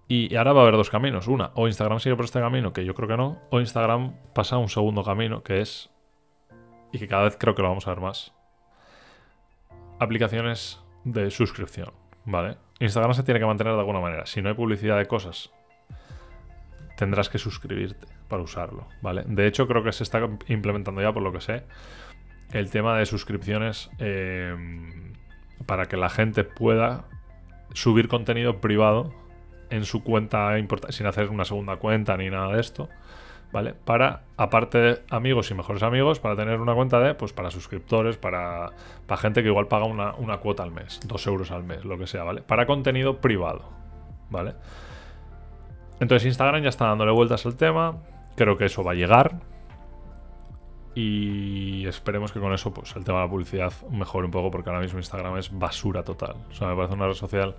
Y 0.10 0.36
ahora 0.36 0.52
va 0.52 0.60
a 0.60 0.64
haber 0.64 0.76
dos 0.76 0.90
caminos. 0.90 1.30
Una, 1.30 1.52
o 1.56 1.68
Instagram 1.68 2.02
sigue 2.02 2.18
por 2.18 2.26
este 2.26 2.42
camino, 2.42 2.74
que 2.74 2.84
yo 2.84 2.94
creo 2.94 3.08
que 3.08 3.16
no, 3.16 3.40
o 3.52 3.62
Instagram 3.62 4.18
pasa 4.34 4.58
a 4.58 4.60
un 4.60 4.68
segundo 4.68 5.06
camino, 5.06 5.44
que 5.44 5.62
es, 5.62 5.90
y 6.92 7.00
que 7.00 7.08
cada 7.08 7.24
vez 7.24 7.38
creo 7.40 7.56
que 7.56 7.62
lo 7.62 7.70
vamos 7.70 7.88
a 7.88 7.92
ver 7.92 8.02
más, 8.02 8.34
aplicaciones 10.02 10.80
de 11.04 11.30
suscripción, 11.30 11.92
¿vale? 12.26 12.58
Instagram 12.80 13.14
se 13.14 13.24
tiene 13.24 13.40
que 13.40 13.46
mantener 13.46 13.74
de 13.74 13.80
alguna 13.80 14.00
manera. 14.00 14.26
Si 14.26 14.42
no 14.42 14.50
hay 14.50 14.56
publicidad 14.56 14.98
de 14.98 15.06
cosas, 15.06 15.52
tendrás 16.98 17.30
que 17.30 17.38
suscribirte 17.38 18.08
para 18.28 18.42
usarlo, 18.42 18.88
¿vale? 19.02 19.24
De 19.28 19.46
hecho, 19.46 19.68
creo 19.68 19.84
que 19.84 19.92
se 19.92 20.04
está 20.04 20.28
implementando 20.48 21.02
ya, 21.02 21.14
por 21.14 21.22
lo 21.22 21.32
que 21.32 21.42
sé, 21.42 21.64
el 22.52 22.72
tema 22.72 22.98
de 22.98 23.06
suscripciones 23.06 23.92
eh, 24.00 24.56
para 25.68 25.86
que 25.86 25.98
la 25.98 26.10
gente 26.10 26.44
pueda 26.44 27.06
subir 27.74 28.08
contenido 28.08 28.60
privado 28.60 29.14
en 29.70 29.86
su 29.86 30.04
cuenta 30.04 30.56
sin 30.90 31.06
hacer 31.06 31.30
una 31.30 31.46
segunda 31.46 31.78
cuenta 31.78 32.18
ni 32.18 32.30
nada 32.30 32.54
de 32.54 32.60
esto. 32.60 32.90
¿Vale? 33.52 33.74
Para, 33.74 34.22
aparte 34.38 34.78
de 34.78 35.02
amigos 35.10 35.52
y 35.52 35.56
mejores 35.56 35.84
amigos, 35.84 36.20
para 36.20 36.38
tener 36.38 36.62
una 36.62 36.74
cuenta 36.74 37.00
de, 37.02 37.16
pues 37.16 37.34
para 37.34 37.52
suscriptores, 37.52 38.18
para, 38.18 38.72
para 39.08 39.22
gente 39.22 39.44
que 39.44 39.50
igual 39.50 39.68
paga 39.68 39.86
una, 39.86 40.14
una, 40.16 40.38
cuota 40.38 40.64
al 40.64 40.72
mes, 40.72 41.02
dos 41.06 41.28
euros 41.28 41.52
al 41.52 41.64
mes, 41.64 41.84
lo 41.84 41.98
que 41.98 42.08
sea, 42.08 42.24
¿vale? 42.24 42.42
Para 42.42 42.66
contenido 42.66 43.20
privado, 43.20 43.70
¿vale? 44.30 44.54
Entonces 46.00 46.26
Instagram 46.28 46.64
ya 46.64 46.70
está 46.70 46.86
dándole 46.86 47.12
vueltas 47.12 47.46
al 47.46 47.56
tema, 47.58 47.98
creo 48.36 48.56
que 48.58 48.66
eso 48.66 48.84
va 48.84 48.92
a 48.92 48.96
llegar 48.96 49.42
y 50.96 51.86
esperemos 51.88 52.32
que 52.32 52.40
con 52.40 52.54
eso 52.54 52.74
pues 52.74 52.96
el 52.96 53.04
tema 53.04 53.20
de 53.20 53.26
la 53.26 53.30
publicidad 53.30 53.72
mejore 53.90 54.26
un 54.26 54.32
poco 54.32 54.52
porque 54.52 54.70
ahora 54.70 54.82
mismo 54.82 55.00
Instagram 55.00 55.38
es 55.38 55.58
basura 55.58 56.04
total, 56.04 56.36
o 56.50 56.54
sea, 56.54 56.70
me 56.70 56.76
parece 56.76 56.94
una 56.94 57.08
red 57.08 57.14
social 57.14 57.56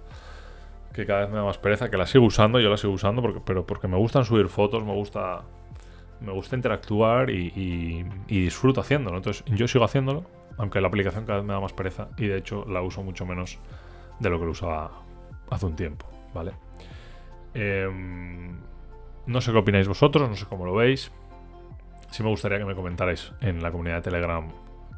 que 0.92 1.06
cada 1.06 1.20
vez 1.20 1.30
me 1.30 1.36
da 1.36 1.44
más 1.44 1.58
pereza, 1.58 1.90
que 1.90 1.96
la 1.96 2.06
sigo 2.06 2.24
usando, 2.24 2.60
yo 2.60 2.68
la 2.68 2.76
sigo 2.76 2.92
usando, 2.92 3.22
porque, 3.22 3.40
pero 3.44 3.66
porque 3.66 3.88
me 3.88 3.96
gustan 3.96 4.24
subir 4.24 4.48
fotos, 4.48 4.84
me 4.84 4.92
gusta, 4.92 5.42
me 6.24 6.32
gusta 6.32 6.56
interactuar 6.56 7.30
y, 7.30 8.04
disfruto 8.26 8.80
haciéndolo. 8.80 9.16
Entonces 9.16 9.44
yo 9.46 9.68
sigo 9.68 9.84
haciéndolo, 9.84 10.24
aunque 10.56 10.80
la 10.80 10.88
aplicación 10.88 11.24
cada 11.24 11.38
vez 11.38 11.46
me 11.46 11.52
da 11.52 11.60
más 11.60 11.72
pereza 11.72 12.08
y 12.16 12.26
de 12.26 12.38
hecho 12.38 12.64
la 12.68 12.82
uso 12.82 13.02
mucho 13.02 13.26
menos 13.26 13.58
de 14.18 14.30
lo 14.30 14.38
que 14.38 14.44
lo 14.44 14.52
usaba 14.52 15.02
hace 15.50 15.66
un 15.66 15.76
tiempo, 15.76 16.06
¿vale? 16.32 16.52
Em, 17.54 18.58
no 19.26 19.40
sé 19.40 19.52
qué 19.52 19.58
opináis 19.58 19.88
vosotros, 19.88 20.28
no 20.28 20.36
sé 20.36 20.46
cómo 20.46 20.64
lo 20.64 20.74
veis. 20.74 21.12
Sí 22.10 22.22
me 22.22 22.28
gustaría 22.28 22.58
que 22.58 22.64
me 22.64 22.74
comentarais 22.74 23.32
en 23.40 23.62
la 23.62 23.70
comunidad 23.70 23.96
de 23.96 24.02
Telegram 24.02 24.50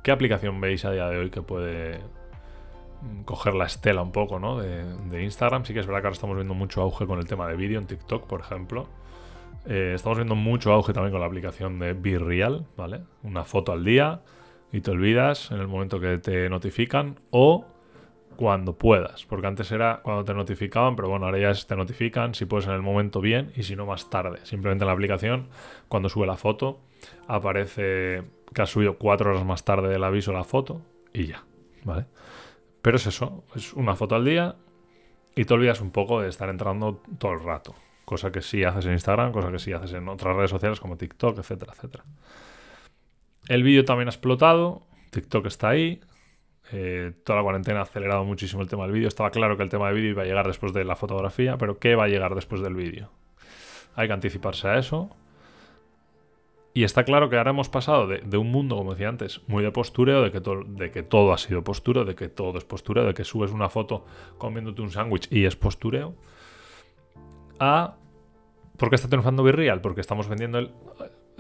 qué 0.05 0.13
aplicación 0.13 0.61
veis 0.61 0.85
a 0.85 0.93
día 0.93 1.09
de 1.09 1.19
hoy 1.19 1.31
que 1.31 1.43
puede 1.43 2.01
coger 3.25 3.55
la 3.55 3.65
estela 3.65 4.03
un 4.03 4.13
poco 4.13 4.39
¿no? 4.39 4.59
de, 4.59 5.23
Instagram. 5.23 5.65
Sí 5.65 5.75
que 5.75 5.81
es 5.81 5.87
verdad 5.87 6.03
que 6.03 6.07
ahora 6.09 6.15
estamos 6.15 6.37
viendo 6.37 6.55
mucho 6.55 6.83
auge 6.83 7.07
con 7.07 7.19
el 7.19 7.27
tema 7.27 7.49
de 7.49 7.57
vídeo 7.57 7.81
en 7.81 7.87
TikTok, 7.87 8.27
por 8.27 8.41
ejemplo. 8.41 8.87
Eh, 9.67 9.93
estamos 9.95 10.19
viendo 10.19 10.35
mucho 10.35 10.73
auge 10.73 10.93
también 10.93 11.13
con 11.13 11.21
la 11.21 11.27
aplicación 11.27 11.79
de 11.79 11.95
Be 11.95 12.19
Real, 12.19 12.67
¿vale? 12.77 13.01
Una 13.23 13.45
foto 13.45 13.73
al 13.73 13.85
día 13.85 14.21
y 14.73 14.81
te 14.81 14.91
olvidas 14.91 15.51
en 15.51 15.59
el 15.59 15.69
momento 15.69 16.01
que 16.01 16.19
te 16.19 16.51
notifican 16.51 17.17
o 17.31 17.65
cuando 18.37 18.77
puedas, 18.77 19.25
porque 19.25 19.47
antes 19.47 19.71
era 19.71 20.01
cuando 20.03 20.25
te 20.25 20.35
notificaban, 20.35 20.97
pero 20.97 21.09
bueno, 21.09 21.27
ahora 21.27 21.39
ya 21.39 21.53
te 21.55 21.77
notifican, 21.77 22.35
si 22.35 22.45
puedes 22.47 22.67
en 22.67 22.73
el 22.73 22.83
momento 22.83 23.21
bien 23.21 23.53
y 23.55 23.63
si 23.63 23.77
no 23.77 23.87
más 23.87 24.11
tarde. 24.11 24.41
Simplemente 24.43 24.83
en 24.83 24.89
la 24.89 24.93
aplicación, 24.93 25.49
cuando 25.89 26.09
sube 26.09 26.27
la 26.27 26.37
foto, 26.37 26.81
aparece 27.29 28.25
que 28.53 28.63
has 28.63 28.71
subido 28.71 28.99
cuatro 28.99 29.31
horas 29.31 29.45
más 29.45 29.65
tarde 29.65 29.89
del 29.89 30.05
aviso 30.05 30.33
la 30.33 30.45
foto 30.45 30.83
y 31.13 31.29
ya, 31.29 31.45
¿vale? 31.85 32.07
Pero 32.83 32.97
es 32.97 33.07
eso, 33.07 33.45
es 33.55 33.73
una 33.73 33.95
foto 33.95 34.15
al 34.15 34.25
día 34.25 34.57
y 35.37 35.45
te 35.45 35.55
olvidas 35.55 35.81
un 35.81 35.91
poco 35.91 36.21
de 36.21 36.29
estar 36.29 36.49
entrando 36.49 37.03
todo 37.19 37.33
el 37.33 37.41
rato. 37.41 37.75
Cosa 38.05 38.31
que 38.31 38.43
sí 38.43 38.65
haces 38.65 38.87
en 38.87 38.93
Instagram, 38.93 39.33
cosa 39.33 39.51
que 39.51 39.59
sí 39.59 39.73
haces 39.73 39.93
en 39.93 40.09
otras 40.09 40.37
redes 40.37 40.51
sociales 40.51 40.81
como 40.81 40.97
TikTok, 40.97 41.39
etcétera, 41.39 41.73
etcétera. 41.75 42.05
El 43.49 43.63
vídeo 43.63 43.85
también 43.85 44.09
ha 44.09 44.11
explotado, 44.11 44.87
TikTok 45.11 45.47
está 45.47 45.71
ahí, 45.71 46.01
eh, 46.73 47.13
toda 47.25 47.39
la 47.39 47.43
cuarentena 47.43 47.81
ha 47.81 47.83
acelerado 47.83 48.25
muchísimo 48.25 48.63
el 48.63 48.69
tema 48.69 48.85
del 48.85 48.93
vídeo. 48.93 49.09
Estaba 49.09 49.31
claro 49.31 49.57
que 49.57 49.63
el 49.63 49.71
tema 49.71 49.89
de 49.89 49.95
vídeo 49.95 50.11
iba 50.11 50.23
a 50.23 50.27
llegar 50.27 50.47
después 50.47 50.73
de 50.73 50.85
la 50.85 50.97
fotografía, 50.97 51.59
pero 51.59 51.79
¿qué 51.79 51.95
va 51.95 52.05
a 52.05 52.09
llegar 52.09 52.35
después 52.35 52.61
del 52.63 52.75
vídeo? 52.75 53.11
Hay 53.95 54.07
que 54.07 54.15
anticiparse 54.15 54.69
a 54.69 54.79
eso. 54.79 55.11
Y 56.77 56.83
está 56.83 57.05
claro 57.05 57.31
que 57.31 57.37
ahora 57.37 57.51
hemos 57.51 57.69
pasado 57.69 58.09
de, 58.09 58.37
un 58.37 58.51
mundo, 58.51 58.77
como 58.77 58.93
decía 58.93 59.09
antes, 59.09 59.41
muy 59.47 59.63
de 59.63 59.71
postureo, 59.71 60.23
de 60.23 60.33
que, 60.33 60.41
de 60.41 60.91
que 60.91 61.05
todo 61.05 61.33
ha 61.33 61.39
sido 61.39 61.63
postureo, 61.63 62.05
de 62.05 62.17
que 62.17 62.29
todo 62.29 62.59
es 62.59 62.65
postureo, 62.65 63.05
de 63.05 63.15
que 63.15 63.23
subes 63.23 63.53
una 63.53 63.69
foto 63.69 64.05
comiéndote 64.39 64.83
un 64.83 64.91
sándwich 64.91 65.29
y 65.31 65.45
es 65.45 65.55
postureo, 65.55 66.17
a... 67.59 67.97
¿Por 68.77 68.89
qué 68.89 68.97
está 68.97 69.09
triunfando 69.09 69.43
Virreal? 69.43 69.81
Porque 69.81 70.01
estamos 70.01 70.29
vendiendo 70.29 70.59
el... 70.59 70.73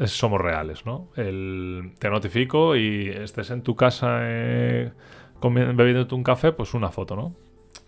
Somos 0.06 0.40
reales, 0.40 0.86
¿no? 0.86 1.08
El, 1.16 1.94
te 1.98 2.10
notifico 2.10 2.74
y 2.74 3.08
estés 3.08 3.50
en 3.50 3.62
tu 3.62 3.76
casa 3.76 4.18
eh, 4.22 4.92
bebiéndote 5.40 6.14
un 6.14 6.24
café, 6.24 6.52
pues 6.52 6.74
una 6.74 6.90
foto, 6.90 7.14
¿no? 7.14 7.32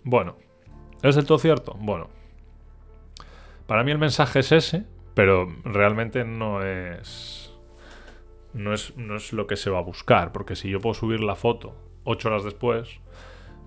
Bueno, 0.05 0.37
¿es 1.03 1.17
del 1.17 1.27
todo 1.27 1.39
cierto? 1.39 1.77
Bueno, 1.81 2.09
para 3.67 3.83
mí 3.83 3.91
el 3.91 3.99
mensaje 3.99 4.39
es 4.41 4.53
ese, 4.53 4.85
pero 5.15 5.49
realmente 5.65 6.25
no 6.25 6.63
es, 6.65 7.53
no 8.53 8.73
es, 8.73 8.97
no 8.97 9.17
es 9.17 9.33
lo 9.33 9.49
que 9.49 9.57
se 9.57 9.71
va 9.71 9.79
a 9.79 9.83
buscar, 9.83 10.31
porque 10.31 10.55
si 10.55 10.71
yo 10.71 10.81
puedo 10.81 10.95
subir 10.95 11.21
la 11.21 11.35
foto 11.35 11.75
ocho 12.05 12.29
horas 12.29 12.45
después, 12.45 13.01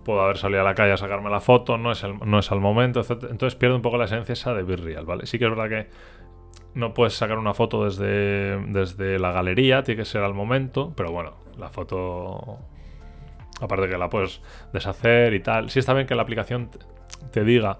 puedo 0.03 0.21
haber 0.21 0.37
salido 0.37 0.61
a 0.61 0.63
la 0.63 0.75
calle 0.75 0.93
a 0.93 0.97
sacarme 0.97 1.29
la 1.29 1.39
foto, 1.39 1.77
no 1.77 1.91
es, 1.91 2.03
el, 2.03 2.17
no 2.19 2.39
es 2.39 2.51
al 2.51 2.59
momento, 2.59 2.99
etc. 2.99 3.25
Entonces 3.29 3.55
pierde 3.55 3.75
un 3.75 3.81
poco 3.81 3.97
la 3.97 4.05
esencia 4.05 4.33
esa 4.33 4.53
de 4.53 4.63
Virreal, 4.63 5.05
¿vale? 5.05 5.25
Sí 5.25 5.39
que 5.39 5.45
es 5.45 5.51
verdad 5.51 5.69
que 5.69 5.89
no 6.73 6.93
puedes 6.93 7.13
sacar 7.13 7.37
una 7.37 7.53
foto 7.53 7.85
desde, 7.85 8.57
desde 8.67 9.19
la 9.19 9.31
galería, 9.31 9.83
tiene 9.83 9.99
que 9.99 10.05
ser 10.05 10.23
al 10.23 10.33
momento, 10.33 10.93
pero 10.95 11.11
bueno, 11.11 11.33
la 11.57 11.69
foto, 11.69 12.59
aparte 13.61 13.89
que 13.89 13.97
la 13.97 14.09
puedes 14.09 14.41
deshacer 14.73 15.33
y 15.33 15.41
tal, 15.41 15.69
sí 15.69 15.79
está 15.79 15.93
bien 15.93 16.07
que 16.07 16.15
la 16.15 16.21
aplicación 16.21 16.69
te 17.31 17.43
diga 17.43 17.79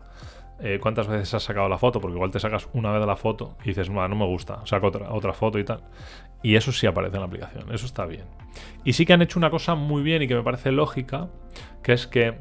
eh, 0.62 0.80
cuántas 0.82 1.08
veces 1.08 1.34
has 1.34 1.44
sacado 1.44 1.70
la 1.70 1.78
foto, 1.78 2.01
porque 2.01 2.16
igual 2.16 2.32
te 2.32 2.39
sacas 2.39 2.68
una 2.74 2.92
vez 2.92 3.06
la 3.06 3.16
foto 3.16 3.56
y 3.63 3.70
dices, 3.70 3.89
no, 3.89 4.08
me 4.08 4.25
gusta, 4.25 4.62
saco 4.66 4.88
otra, 4.88 5.12
otra 5.12 5.34
foto 5.34 5.58
y 5.58 5.63
tal. 5.63 5.84
Y 6.44 6.56
eso 6.56 6.72
sí 6.72 6.86
aparece 6.86 7.16
en 7.16 7.22
la 7.22 7.28
aplicación, 7.28 7.74
eso 7.74 7.86
está 7.86 8.06
bien. 8.06 8.25
Y 8.84 8.94
sí 8.94 9.06
que 9.06 9.13
han 9.13 9.22
hecho 9.22 9.39
una 9.39 9.50
cosa 9.50 9.75
muy 9.75 10.01
bien 10.01 10.22
y 10.22 10.28
que 10.28 10.36
me 10.36 10.44
parece 10.44 10.72
lógica, 10.72 11.30
que 11.82 11.94
es 11.94 12.08
que 12.08 12.38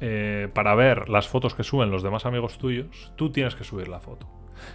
eh, 0.00 0.48
para 0.54 0.74
ver 0.74 1.10
las 1.10 1.28
fotos 1.28 1.54
que 1.54 1.62
suben 1.62 1.90
los 1.90 2.02
demás 2.02 2.24
amigos 2.24 2.56
tuyos, 2.56 3.12
tú 3.16 3.30
tienes 3.30 3.54
que 3.54 3.64
subir 3.64 3.88
la 3.88 4.00
foto. 4.00 4.26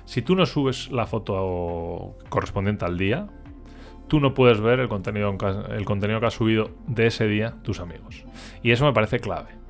Si 0.06 0.22
tú 0.22 0.36
no 0.36 0.46
subes 0.46 0.92
la 0.92 1.08
foto 1.08 2.18
correspondiente 2.30 2.86
al 2.86 2.98
día, 2.98 3.28
tú 4.08 4.20
no 4.20 4.34
puedes 4.34 4.62
ver 4.62 4.80
el 4.80 4.88
contenido, 4.88 5.36
el 5.70 5.86
contenido 5.86 6.20
que 6.20 6.26
ha 6.28 6.32
subido 6.32 6.72
de 6.88 7.08
ese 7.08 7.28
día 7.28 7.56
tus 7.64 7.80
amigos. 7.80 8.26
Y 8.62 8.72
eso 8.72 8.86
me 8.86 8.94
parece 8.94 9.20
clave. 9.20 9.65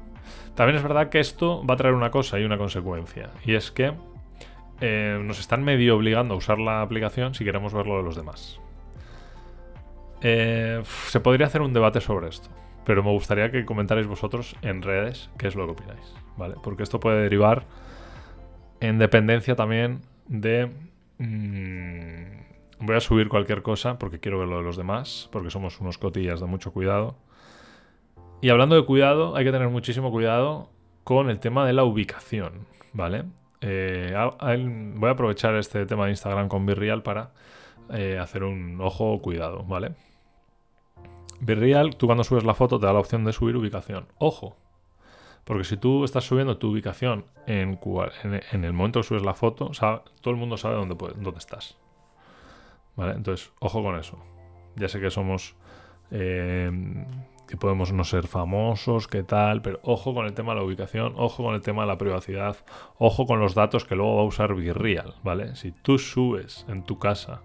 También 0.56 0.78
es 0.78 0.84
verdad 0.84 1.10
que 1.10 1.20
esto 1.20 1.66
va 1.66 1.74
a 1.74 1.78
traer 1.78 1.94
una 1.94 2.12
cosa 2.12 2.40
y 2.40 2.46
una 2.46 2.58
consecuencia. 2.58 3.30
Y 3.44 3.56
es 3.56 3.72
que 3.72 3.94
eh, 4.82 5.20
nos 5.22 5.40
están 5.40 5.64
medio 5.64 5.96
obligando 5.96 6.34
a 6.34 6.38
usar 6.38 6.60
la 6.60 6.82
aplicación 6.82 7.34
si 7.34 7.44
queremos 7.44 7.74
ver 7.74 7.88
lo 7.88 7.98
de 7.98 8.04
los 8.04 8.16
demás. 8.16 8.60
Eh, 10.22 10.82
se 11.08 11.20
podría 11.20 11.48
hacer 11.48 11.62
un 11.62 11.74
debate 11.74 12.00
sobre 12.00 12.30
esto. 12.30 12.50
Pero 12.86 13.04
me 13.04 13.12
gustaría 13.12 13.52
que 13.52 13.66
comentarais 13.66 14.08
vosotros 14.08 14.56
en 14.62 14.82
redes 14.82 15.30
qué 15.38 15.48
es 15.48 15.56
lo 15.56 15.66
que 15.66 15.74
opináis. 15.74 16.14
¿Vale? 16.38 16.56
Porque 16.64 16.84
esto 16.84 17.00
puede 17.00 17.22
derivar 17.22 17.66
en 18.80 18.98
dependencia 18.98 19.56
también 19.56 20.02
de... 20.28 20.72
Mm, 21.18 22.86
voy 22.86 22.96
a 22.96 23.00
subir 23.00 23.28
cualquier 23.28 23.62
cosa 23.62 23.98
porque 23.98 24.20
quiero 24.20 24.40
ver 24.40 24.48
lo 24.48 24.58
de 24.58 24.64
los 24.64 24.78
demás. 24.78 25.28
Porque 25.32 25.50
somos 25.50 25.82
unos 25.82 25.98
cotillas 25.98 26.40
de 26.40 26.46
mucho 26.46 26.72
cuidado. 26.72 27.18
Y 28.42 28.50
hablando 28.50 28.76
de 28.76 28.86
cuidado, 28.86 29.36
hay 29.36 29.46
que 29.46 29.52
tener 29.52 29.70
muchísimo 29.70 30.12
cuidado 30.12 30.70
con 31.04 31.30
el 31.30 31.40
tema 31.40 31.66
de 31.66 31.74
la 31.74 31.84
ubicación, 31.84 32.68
¿vale? 32.94 33.24
Eh, 33.62 34.14
voy 34.96 35.10
a 35.10 35.14
aprovechar 35.14 35.56
este 35.56 35.86
tema 35.86 36.06
de 36.06 36.12
Instagram 36.12 36.48
con 36.48 36.66
Virreal 36.66 37.02
para 37.02 37.32
eh, 37.92 38.20
hacer 38.20 38.44
un 38.44 38.80
ojo 38.82 39.20
cuidado, 39.22 39.64
¿vale? 39.64 39.94
Virreal, 41.40 41.96
tú 41.96 42.06
cuando 42.06 42.24
subes 42.24 42.44
la 42.44 42.54
foto 42.54 42.80
te 42.80 42.86
da 42.86 42.94
la 42.94 43.00
opción 43.00 43.24
de 43.26 43.34
subir 43.34 43.56
ubicación. 43.56 44.08
Ojo, 44.18 44.56
porque 45.44 45.64
si 45.64 45.78
tú 45.78 46.04
estás 46.04 46.24
subiendo 46.24 46.58
tu 46.58 46.72
ubicación 46.72 47.26
en, 47.46 47.80
en, 48.52 48.64
el 48.64 48.74
momento 48.74 49.02
que 49.02 49.08
subes 49.08 49.24
la 49.24 49.34
foto, 49.34 49.72
todo 50.22 50.34
el 50.34 50.38
mundo 50.38 50.58
sabe 50.58 50.76
dónde, 50.76 50.96
estás. 51.38 51.78
¿Vale? 52.96 53.14
Entonces, 53.14 53.52
ojo 53.60 53.84
con 53.84 53.96
eso. 53.98 54.18
Ya 54.76 54.88
sé 54.88 55.00
que 55.00 55.12
somos 55.12 55.56
eh, 56.12 56.72
que 57.48 57.58
podemos 57.58 57.92
no 57.92 58.04
ser 58.04 58.28
famosos, 58.28 59.08
qué 59.08 59.24
tal, 59.24 59.62
pero 59.62 59.80
ojo 59.84 60.14
con 60.14 60.26
el 60.26 60.34
tema 60.34 60.54
de 60.54 60.60
la 60.60 60.66
ubicación, 60.66 61.14
ojo 61.18 61.44
con 61.44 61.56
el 61.56 61.62
tema 61.62 61.84
de 61.84 61.88
la 61.88 61.98
privacidad, 61.98 62.58
ojo 62.98 63.26
con 63.26 63.40
los 63.40 63.56
datos 63.56 63.86
que 63.86 63.96
luego 63.96 64.16
va 64.16 64.22
a 64.22 64.26
usar 64.26 64.56
Virreal, 64.56 65.16
¿vale? 65.24 65.56
Si 65.56 65.72
tú 65.72 65.98
subes 65.98 66.66
en 66.68 66.84
tu 66.84 66.98
casa 67.00 67.42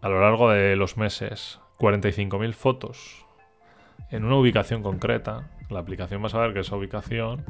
a 0.00 0.08
lo 0.08 0.20
largo 0.20 0.50
de 0.50 0.76
los 0.76 0.96
meses 0.96 1.60
45.000 1.78 2.52
fotos 2.52 3.26
en 4.10 4.24
una 4.24 4.36
ubicación 4.36 4.82
concreta, 4.82 5.50
la 5.70 5.80
aplicación 5.80 6.22
va 6.22 6.26
a 6.26 6.30
saber 6.30 6.52
que 6.52 6.60
esa 6.60 6.76
ubicación 6.76 7.44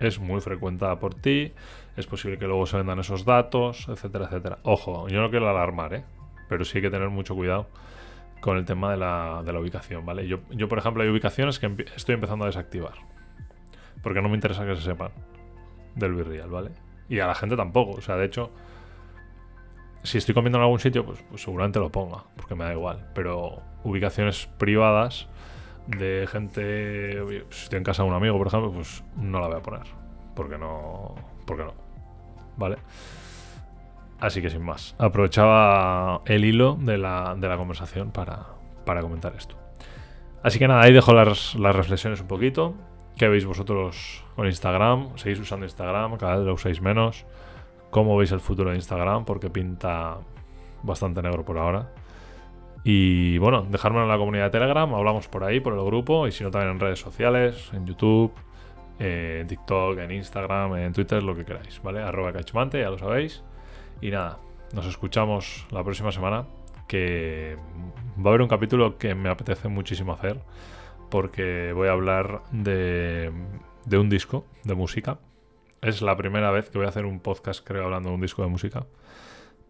es 0.00 0.18
muy 0.18 0.40
frecuentada 0.40 0.98
por 0.98 1.14
ti, 1.14 1.52
es 1.96 2.06
posible 2.06 2.38
que 2.38 2.46
luego 2.46 2.66
se 2.66 2.76
vendan 2.76 2.98
esos 2.98 3.24
datos, 3.24 3.86
etcétera, 3.88 4.26
etcétera. 4.26 4.58
Ojo, 4.62 5.08
yo 5.08 5.20
no 5.20 5.30
quiero 5.30 5.48
alarmar, 5.48 5.94
¿eh? 5.94 6.04
Pero 6.48 6.64
sí 6.64 6.78
hay 6.78 6.82
que 6.82 6.90
tener 6.90 7.08
mucho 7.08 7.34
cuidado 7.34 7.66
con 8.40 8.56
el 8.56 8.64
tema 8.64 8.90
de 8.90 8.96
la, 8.96 9.42
de 9.44 9.52
la 9.52 9.60
ubicación, 9.60 10.04
¿vale? 10.04 10.26
Yo, 10.26 10.40
yo, 10.50 10.68
por 10.68 10.78
ejemplo, 10.78 11.02
hay 11.02 11.08
ubicaciones 11.08 11.58
que 11.58 11.86
estoy 11.96 12.14
empezando 12.14 12.44
a 12.44 12.48
desactivar. 12.48 12.94
Porque 14.02 14.22
no 14.22 14.28
me 14.28 14.34
interesa 14.34 14.64
que 14.64 14.76
se 14.76 14.82
sepan 14.82 15.10
del 15.94 16.14
Virreal, 16.14 16.48
¿vale? 16.48 16.70
Y 17.08 17.18
a 17.18 17.26
la 17.26 17.34
gente 17.34 17.56
tampoco. 17.56 17.92
O 17.92 18.00
sea, 18.00 18.16
de 18.16 18.26
hecho, 18.26 18.52
si 20.02 20.18
estoy 20.18 20.34
comiendo 20.34 20.58
en 20.58 20.62
algún 20.62 20.78
sitio, 20.78 21.04
pues, 21.04 21.24
pues, 21.28 21.42
seguramente 21.42 21.78
lo 21.78 21.90
ponga, 21.90 22.24
porque 22.36 22.54
me 22.54 22.64
da 22.64 22.72
igual. 22.72 23.10
Pero 23.14 23.62
ubicaciones 23.82 24.46
privadas 24.58 25.28
de 25.86 26.28
gente. 26.30 27.44
Si 27.50 27.64
estoy 27.64 27.78
en 27.78 27.84
casa 27.84 28.02
de 28.02 28.08
un 28.08 28.14
amigo, 28.14 28.38
por 28.38 28.46
ejemplo, 28.46 28.72
pues 28.72 29.02
no 29.16 29.40
la 29.40 29.48
voy 29.48 29.56
a 29.56 29.62
poner. 29.62 29.86
Porque 30.34 30.58
no. 30.58 31.14
Porque 31.46 31.64
no. 31.64 31.74
¿Vale? 32.56 32.76
Así 34.20 34.40
que 34.40 34.48
sin 34.48 34.62
más, 34.62 34.94
aprovechaba 34.98 36.22
el 36.24 36.44
hilo 36.44 36.78
de 36.80 36.96
la, 36.96 37.36
conversación 37.58 38.12
para, 38.12 38.46
comentar 38.84 39.34
esto. 39.36 39.56
Así 40.42 40.58
que 40.58 40.68
nada, 40.68 40.82
ahí 40.82 40.92
dejo 40.92 41.12
las, 41.12 41.54
reflexiones 41.54 42.20
un 42.20 42.28
poquito. 42.28 42.74
¿Qué 43.16 43.28
veis 43.28 43.44
vosotros 43.44 44.24
con 44.34 44.46
Instagram? 44.46 45.16
¿Seguís 45.16 45.40
usando 45.40 45.64
Instagram? 45.66 46.16
¿Cada 46.16 46.36
vez 46.36 46.46
lo 46.46 46.54
usáis 46.54 46.80
menos? 46.80 47.26
¿Cómo 47.90 48.16
veis 48.16 48.32
el 48.32 48.40
futuro 48.40 48.70
de 48.70 48.76
Instagram? 48.76 49.24
Porque 49.24 49.48
pinta 49.48 50.18
bastante 50.82 51.22
negro 51.22 51.44
por 51.44 51.58
ahora. 51.58 51.90
Y 52.84 53.38
bueno, 53.38 53.66
dejármelo 53.68 54.04
en 54.04 54.10
la 54.10 54.18
comunidad 54.18 54.44
de 54.44 54.50
Telegram, 54.50 54.94
hablamos 54.94 55.28
por 55.28 55.44
ahí, 55.44 55.60
por 55.60 55.72
el 55.72 55.84
grupo, 55.84 56.28
y 56.28 56.32
si 56.32 56.44
no 56.44 56.50
también 56.50 56.72
en 56.72 56.80
redes 56.80 57.00
sociales, 57.00 57.70
en 57.72 57.84
YouTube, 57.84 58.32
en 58.98 59.46
TikTok, 59.46 59.98
en 59.98 60.12
Instagram, 60.12 60.76
en 60.76 60.92
Twitter, 60.92 61.22
lo 61.22 61.34
que 61.34 61.44
queráis, 61.44 61.82
¿vale? 61.82 62.00
Arroba 62.00 62.32
cachmante, 62.32 62.80
ya 62.80 62.90
lo 62.90 62.98
sabéis. 62.98 63.42
Y 64.00 64.10
nada, 64.10 64.38
nos 64.72 64.86
escuchamos 64.86 65.66
la 65.70 65.82
próxima 65.82 66.12
semana, 66.12 66.46
que 66.86 67.56
va 68.18 68.26
a 68.26 68.28
haber 68.28 68.42
un 68.42 68.48
capítulo 68.48 68.98
que 68.98 69.14
me 69.14 69.28
apetece 69.28 69.68
muchísimo 69.68 70.12
hacer, 70.12 70.40
porque 71.10 71.72
voy 71.72 71.88
a 71.88 71.92
hablar 71.92 72.42
de, 72.52 73.32
de 73.86 73.98
un 73.98 74.08
disco 74.10 74.44
de 74.64 74.74
música. 74.74 75.18
Es 75.80 76.02
la 76.02 76.16
primera 76.16 76.50
vez 76.50 76.68
que 76.68 76.78
voy 76.78 76.86
a 76.86 76.90
hacer 76.90 77.06
un 77.06 77.20
podcast, 77.20 77.66
creo, 77.66 77.84
hablando 77.84 78.10
de 78.10 78.14
un 78.16 78.20
disco 78.20 78.42
de 78.42 78.48
música, 78.48 78.86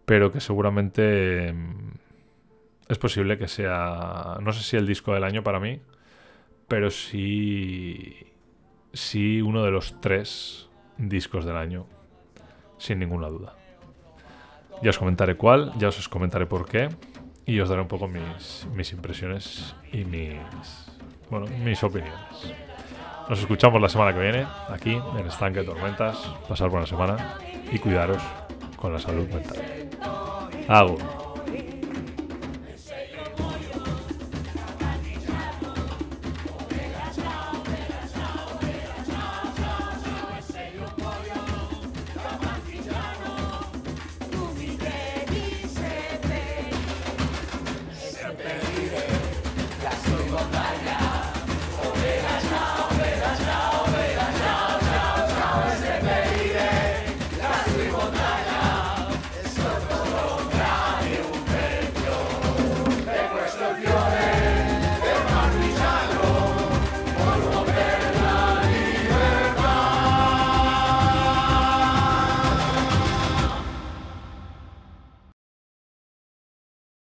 pero 0.05 0.31
que 0.31 0.39
seguramente 0.39 1.53
mm, 1.53 1.91
es 2.89 2.97
posible 2.97 3.37
que 3.37 3.47
sea, 3.47 4.37
no 4.41 4.53
sé 4.53 4.63
si 4.63 4.77
el 4.77 4.87
disco 4.87 5.13
del 5.13 5.23
año 5.23 5.43
para 5.43 5.59
mí, 5.59 5.81
pero 6.67 6.89
sí, 6.91 8.27
sí 8.93 9.41
uno 9.41 9.63
de 9.63 9.71
los 9.71 9.99
tres 10.01 10.69
discos 10.97 11.45
del 11.45 11.57
año, 11.57 11.85
sin 12.77 12.99
ninguna 12.99 13.27
duda. 13.27 13.55
Ya 14.81 14.89
os 14.89 14.97
comentaré 14.97 15.35
cuál, 15.35 15.73
ya 15.77 15.87
os 15.87 16.07
comentaré 16.09 16.45
por 16.45 16.67
qué 16.67 16.89
y 17.45 17.59
os 17.59 17.69
daré 17.69 17.81
un 17.81 17.87
poco 17.87 18.07
mis, 18.07 18.67
mis 18.73 18.91
impresiones 18.91 19.75
y 19.91 20.05
mis, 20.05 20.37
bueno, 21.29 21.47
mis 21.63 21.81
opiniones. 21.83 22.53
Nos 23.29 23.39
escuchamos 23.39 23.81
la 23.81 23.89
semana 23.89 24.13
que 24.13 24.21
viene 24.21 24.47
aquí 24.69 25.01
en 25.17 25.25
Estanque 25.25 25.63
Tormentas. 25.63 26.17
Pasar 26.47 26.69
buena 26.69 26.85
semana 26.85 27.37
y 27.71 27.77
cuidaros 27.79 28.21
con 28.77 28.93
la 28.93 28.99
salud 28.99 29.27
mental. 29.27 29.89
Hago. 30.67 31.16